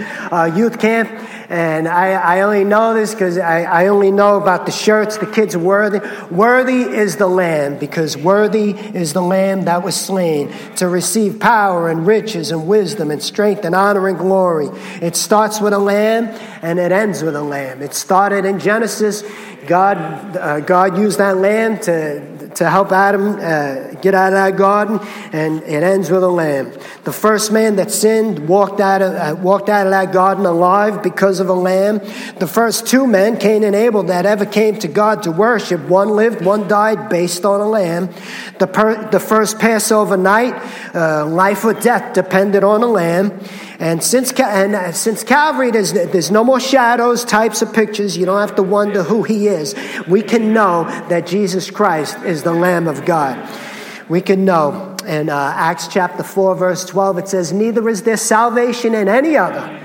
[0.58, 1.10] Youth camp,
[1.50, 5.18] and I, I only know this because I, I only know about the shirts.
[5.18, 6.00] The kids worthy.
[6.34, 11.90] Worthy is the Lamb, because worthy is the Lamb that was slain to receive power
[11.90, 14.70] and riches and wisdom and strength and honor and glory.
[15.02, 16.28] It starts with a lamb
[16.62, 17.82] and it ends with a lamb.
[17.82, 19.24] It started in Genesis.
[19.68, 19.98] God,
[20.38, 25.00] uh, God used that lamb to to help Adam uh, get out of that garden,
[25.32, 26.72] and it ends with a lamb.
[27.04, 31.04] The first man that sinned walked out of, uh, walked out of that garden alive
[31.04, 32.00] because of a lamb.
[32.40, 36.10] The first two men, Cain and Abel, that ever came to God to worship, one
[36.10, 38.10] lived, one died based on a lamb.
[38.58, 40.56] The, per, the first Passover night,
[40.96, 43.40] uh, life or death depended on a lamb.
[43.80, 48.18] And since, and uh, since Calvary, there's, there's no more shadows, types of pictures.
[48.18, 49.76] You don't have to wonder who he is.
[50.08, 53.38] We can know that Jesus Christ is the Lamb of God.
[54.10, 54.96] We can know.
[55.06, 59.38] In uh, Acts chapter 4, verse 12, it says, Neither is there salvation in any
[59.38, 59.80] other,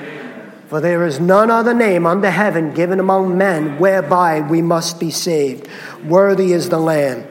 [0.67, 5.11] for there is none other name under heaven given among men whereby we must be
[5.11, 5.69] saved.
[6.05, 7.25] Worthy is the Lamb.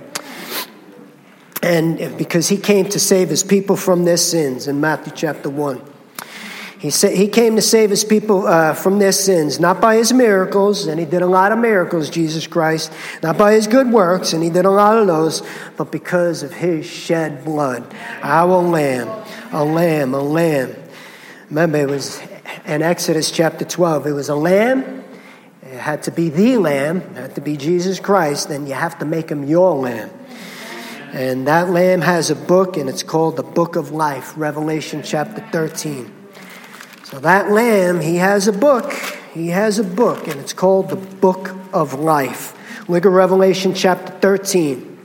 [1.64, 5.91] And because he came to save his people from their sins in Matthew chapter 1.
[6.82, 10.12] He, said, he came to save his people uh, from their sins, not by his
[10.12, 14.34] miracles, and he did a lot of miracles, Jesus Christ, not by his good works,
[14.34, 15.44] and he did a lot of those,
[15.78, 17.86] but because of his shed blood.
[18.24, 19.10] Our lamb,
[19.52, 20.76] a lamb, a lamb.
[21.50, 22.20] Remember, it was
[22.66, 25.04] in Exodus chapter 12, it was a lamb.
[25.62, 28.98] It had to be the lamb, it had to be Jesus Christ, and you have
[28.98, 30.10] to make him your lamb.
[31.14, 35.42] And that lamb has a book, and it's called the Book of Life, Revelation chapter
[35.52, 36.21] 13.
[37.12, 38.94] So that lamb, he has a book.
[39.34, 42.54] He has a book, and it's called the Book of Life.
[42.88, 44.98] Look at Revelation chapter 13.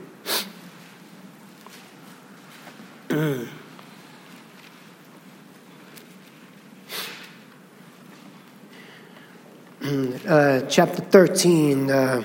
[10.29, 11.91] uh, chapter 13.
[11.91, 12.23] Uh,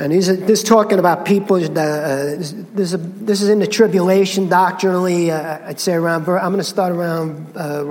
[0.00, 1.56] and he's this talking about people.
[1.56, 2.54] Uh, this,
[2.92, 5.30] is this is in the tribulation doctrinally.
[5.30, 6.22] Uh, I'd say around.
[6.22, 7.84] I'm going to start around, uh,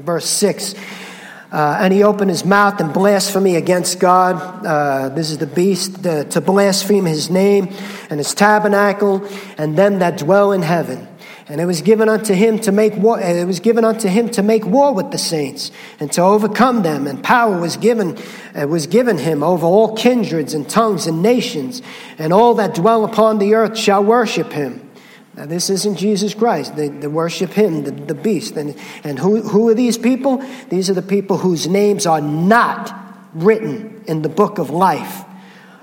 [0.00, 0.74] verse six.
[1.52, 4.64] Uh, and he opened his mouth in blasphemy against God.
[4.64, 7.68] Uh, this is the beast to blaspheme his name
[8.08, 9.22] and his tabernacle
[9.58, 11.06] and them that dwell in heaven.
[11.52, 14.42] And it was given unto him to make war, it was given unto him to
[14.42, 17.06] make war with the saints and to overcome them.
[17.06, 18.16] And power was given,
[18.54, 21.82] it was given him over all kindreds and tongues and nations,
[22.16, 24.90] and all that dwell upon the earth shall worship him.
[25.34, 26.74] Now, this isn't Jesus Christ.
[26.74, 28.56] They, they worship him, the, the beast.
[28.56, 28.74] And,
[29.04, 30.42] and who, who are these people?
[30.70, 32.98] These are the people whose names are not
[33.34, 35.22] written in the book of life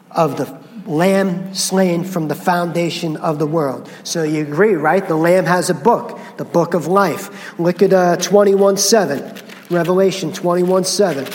[0.09, 0.45] of the
[0.90, 3.90] Lamb slain from the foundation of the world.
[4.04, 5.08] So you agree, right?
[5.08, 7.60] The Lamb has a book, the book of life.
[7.60, 9.36] Look at uh, 21 7,
[9.70, 11.26] Revelation 21 7.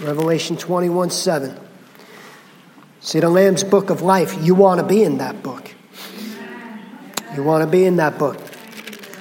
[0.00, 1.60] Revelation 21 7.
[3.00, 5.70] See, the Lamb's book of life, you want to be in that book.
[7.34, 8.40] You want to be in that book.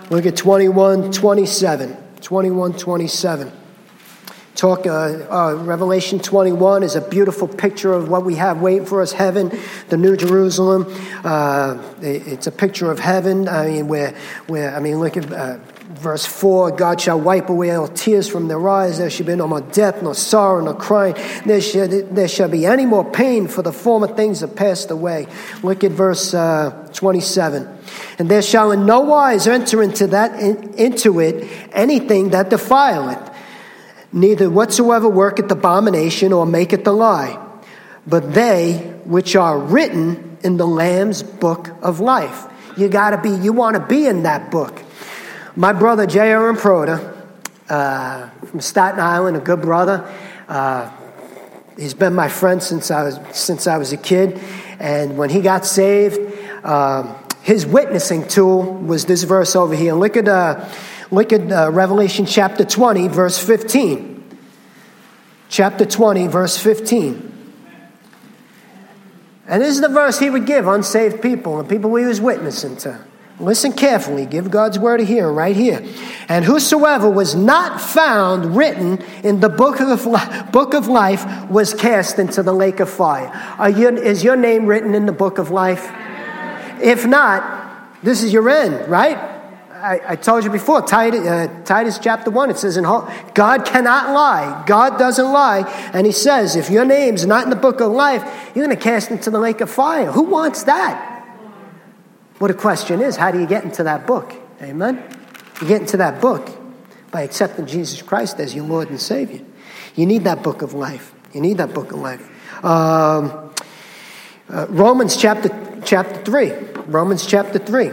[0.09, 1.97] Look at 21 27.
[2.21, 3.51] 21 27.
[4.55, 9.01] Talk, uh, uh, Revelation 21 is a beautiful picture of what we have waiting for
[9.01, 9.51] us heaven,
[9.89, 10.85] the New Jerusalem.
[11.25, 13.49] Uh, it's a picture of heaven.
[13.49, 14.15] I mean, where,
[14.47, 15.57] where I mean, look at uh,
[15.95, 18.97] verse 4 God shall wipe away all tears from their eyes.
[18.97, 21.15] There shall be no more death, nor sorrow, nor crying.
[21.45, 25.27] There shall, there shall be any more pain, for the former things have passed away.
[25.63, 27.77] Look at verse uh, 27.
[28.19, 33.34] And there shall in no wise enter into that in, into it anything that defileth
[34.15, 37.37] neither whatsoever worketh the abomination or maketh a lie,
[38.07, 42.45] but they which are written in the Lamb's book of life.
[42.77, 44.81] You got to be, you want to be in that book.
[45.55, 46.55] My brother J.R.M.
[46.55, 47.13] Proda,
[47.69, 50.09] uh, from Staten Island, a good brother.
[50.47, 50.89] Uh,
[51.77, 54.39] he's been my friend since I was since I was a kid,
[54.79, 56.19] and when he got saved,
[56.65, 59.93] um, his witnessing tool was this verse over here.
[59.93, 60.69] Look at uh,
[61.11, 64.23] Look at uh, Revelation chapter 20, verse 15.
[65.49, 67.33] Chapter 20, verse 15.
[69.47, 72.77] And this is the verse he would give unsaved people and people he was witnessing
[72.77, 72.99] to.
[73.39, 74.25] Listen carefully.
[74.25, 75.85] Give God's word a hearing right here.
[76.29, 82.17] And whosoever was not found written in the book of, book of life was cast
[82.17, 83.31] into the lake of fire.
[83.69, 85.91] You, is your name written in the book of life?
[86.81, 89.34] If not, this is your end, right?
[89.85, 93.65] I, I told you before, Titus, uh, Titus chapter 1, it says, in whole, God
[93.67, 94.63] cannot lie.
[94.65, 95.61] God doesn't lie.
[95.93, 98.23] And he says, if your name's not in the book of life,
[98.55, 100.11] you're going to cast into the lake of fire.
[100.11, 101.27] Who wants that?
[102.39, 104.33] Well, the question is, how do you get into that book?
[104.59, 105.03] Amen?
[105.61, 106.49] You get into that book
[107.11, 109.41] by accepting Jesus Christ as your Lord and Savior.
[109.93, 111.13] You need that book of life.
[111.31, 112.65] You need that book of life.
[112.65, 113.53] Um,
[114.49, 115.49] uh, Romans chapter,
[115.85, 116.51] chapter 3.
[116.87, 117.91] Romans chapter 3.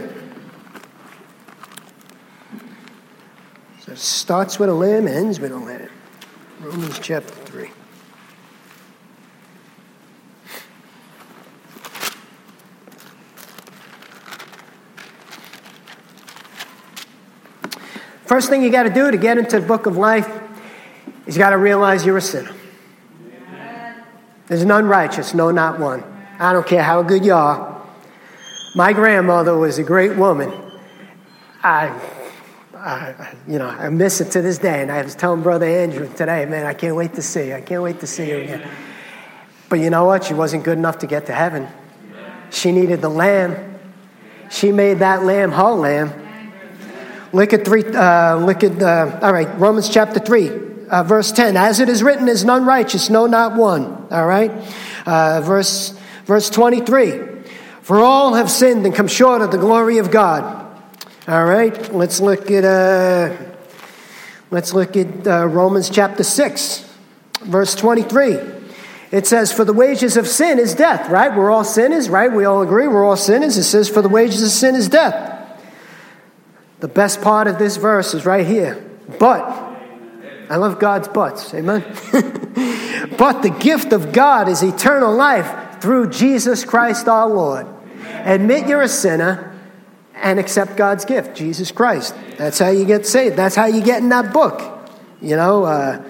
[3.93, 5.87] It starts with a lamb, ends with a lamb.
[6.61, 7.69] Romans chapter 3.
[18.25, 20.27] First thing you got to do to get into the book of life
[21.27, 22.51] is you got to realize you're a sinner.
[24.47, 26.03] There's none righteous, no, not one.
[26.39, 27.79] I don't care how good you are.
[28.73, 30.51] My grandmother was a great woman.
[31.61, 32.22] I
[32.85, 34.81] I, you know, I miss it to this day.
[34.81, 37.55] And I was telling Brother Andrew today, man, I can't wait to see you.
[37.55, 38.69] I can't wait to see you again.
[39.69, 40.25] But you know what?
[40.25, 41.67] She wasn't good enough to get to heaven.
[42.51, 43.79] She needed the lamb.
[44.51, 46.11] She made that lamb her lamb.
[47.31, 47.83] Look at three.
[47.83, 49.47] Uh, look at uh, all right.
[49.57, 50.51] Romans chapter three,
[50.89, 51.57] uh, verse ten.
[51.57, 53.85] As it is written, is none righteous, no, not one.
[54.11, 54.51] All right.
[55.07, 57.19] Uh, verse verse twenty three.
[57.81, 60.62] For all have sinned and come short of the glory of God.
[61.25, 63.33] All right, let's look at uh,
[64.51, 66.85] let's look at uh, Romans chapter six,
[67.43, 68.37] verse twenty-three.
[69.09, 71.33] It says, "For the wages of sin is death." Right?
[71.33, 72.29] We're all sinners, right?
[72.29, 73.57] We all agree we're all sinners.
[73.57, 75.39] It says, "For the wages of sin is death."
[76.81, 78.85] The best part of this verse is right here.
[79.17, 79.43] But
[80.49, 81.53] I love God's buts.
[81.53, 81.83] Amen.
[83.17, 87.65] but the gift of God is eternal life through Jesus Christ our Lord.
[88.25, 89.52] Admit you're a sinner
[90.15, 92.15] and accept God's gift, Jesus Christ.
[92.37, 93.35] That's how you get saved.
[93.35, 94.61] That's how you get in that book.
[95.21, 96.03] You know, uh,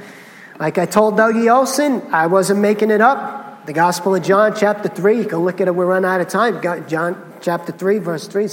[0.60, 3.66] like I told Dougie Olson, I wasn't making it up.
[3.66, 6.28] The Gospel of John, chapter 3, you can look at it, we're running out of
[6.28, 6.62] time.
[6.88, 8.47] John chapter 3, verse 3,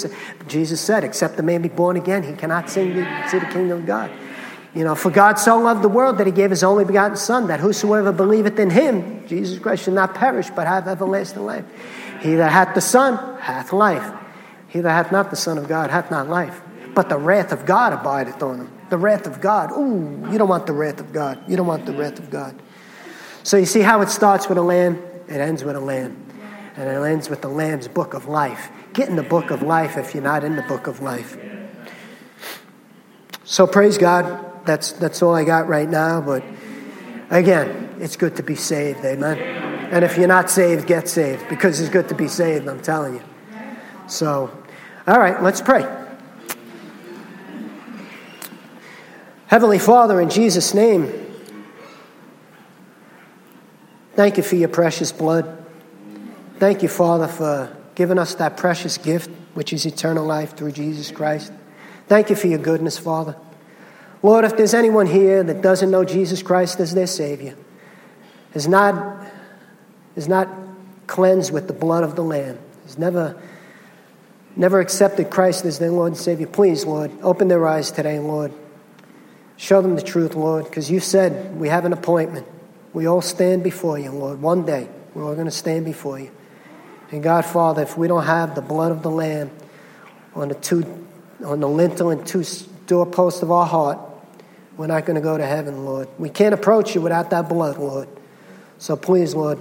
[0.47, 3.81] Jesus said, Except the man be born again, he cannot see the, see the kingdom
[3.81, 4.11] of God.
[4.75, 7.49] You know, for God so loved the world that he gave his only begotten Son,
[7.49, 11.65] that whosoever believeth in him, Jesus Christ, should not perish, but have everlasting life.
[12.21, 14.13] He that hath the Son hath life.
[14.71, 16.63] He that hath not the Son of God hath not life.
[16.95, 18.73] But the wrath of God abideth on him.
[18.89, 19.71] The wrath of God.
[19.73, 21.39] Ooh, you don't want the wrath of God.
[21.49, 22.61] You don't want the wrath of God.
[23.43, 26.27] So you see how it starts with a lamb, it ends with a lamb.
[26.77, 28.71] And it ends with the lamb's book of life.
[28.93, 31.37] Get in the book of life if you're not in the book of life.
[33.45, 34.65] So praise God.
[34.67, 36.45] That's that's all I got right now, but
[37.31, 39.39] again, it's good to be saved, amen.
[39.91, 43.15] And if you're not saved, get saved because it's good to be saved, I'm telling
[43.15, 43.23] you.
[44.07, 44.51] So,
[45.07, 45.85] all right, let's pray.
[49.47, 51.13] Heavenly Father, in Jesus' name,
[54.15, 55.65] thank you for your precious blood.
[56.59, 61.11] Thank you, Father, for giving us that precious gift, which is eternal life through Jesus
[61.11, 61.53] Christ.
[62.07, 63.35] Thank you for your goodness, Father.
[64.23, 67.57] Lord, if there's anyone here that doesn't know Jesus Christ as their Savior,
[68.55, 69.27] is not,
[70.17, 70.49] is not
[71.07, 73.41] cleansed with the blood of the Lamb, has never,
[74.57, 78.53] never accepted Christ as their Lord and Savior, please, Lord, open their eyes today, Lord.
[79.57, 82.47] Show them the truth, Lord, because you said we have an appointment.
[82.93, 84.41] We all stand before you, Lord.
[84.41, 86.31] One day, we're all going to stand before you.
[87.11, 89.51] And God, Father, if we don't have the blood of the Lamb
[90.35, 91.07] on the two,
[91.45, 92.45] on the lintel and two
[92.87, 93.99] doorposts of our heart,
[94.77, 96.09] we're not going to go to heaven, Lord.
[96.19, 98.09] We can't approach you without that blood, Lord.
[98.79, 99.59] So please, Lord,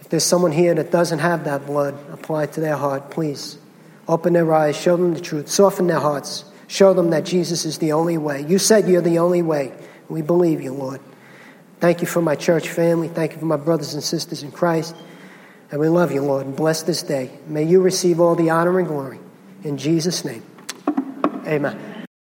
[0.00, 3.57] if there's someone here that doesn't have that blood applied to their heart, please
[4.08, 7.78] open their eyes, show them the truth, soften their hearts, show them that Jesus is
[7.78, 8.44] the only way.
[8.46, 9.72] You said you're the only way.
[10.08, 11.00] We believe you, Lord.
[11.80, 13.08] Thank you for my church family.
[13.08, 14.96] Thank you for my brothers and sisters in Christ.
[15.70, 17.30] And we love you, Lord, and bless this day.
[17.46, 19.20] May you receive all the honor and glory.
[19.64, 20.42] In Jesus' name,
[21.46, 21.97] amen.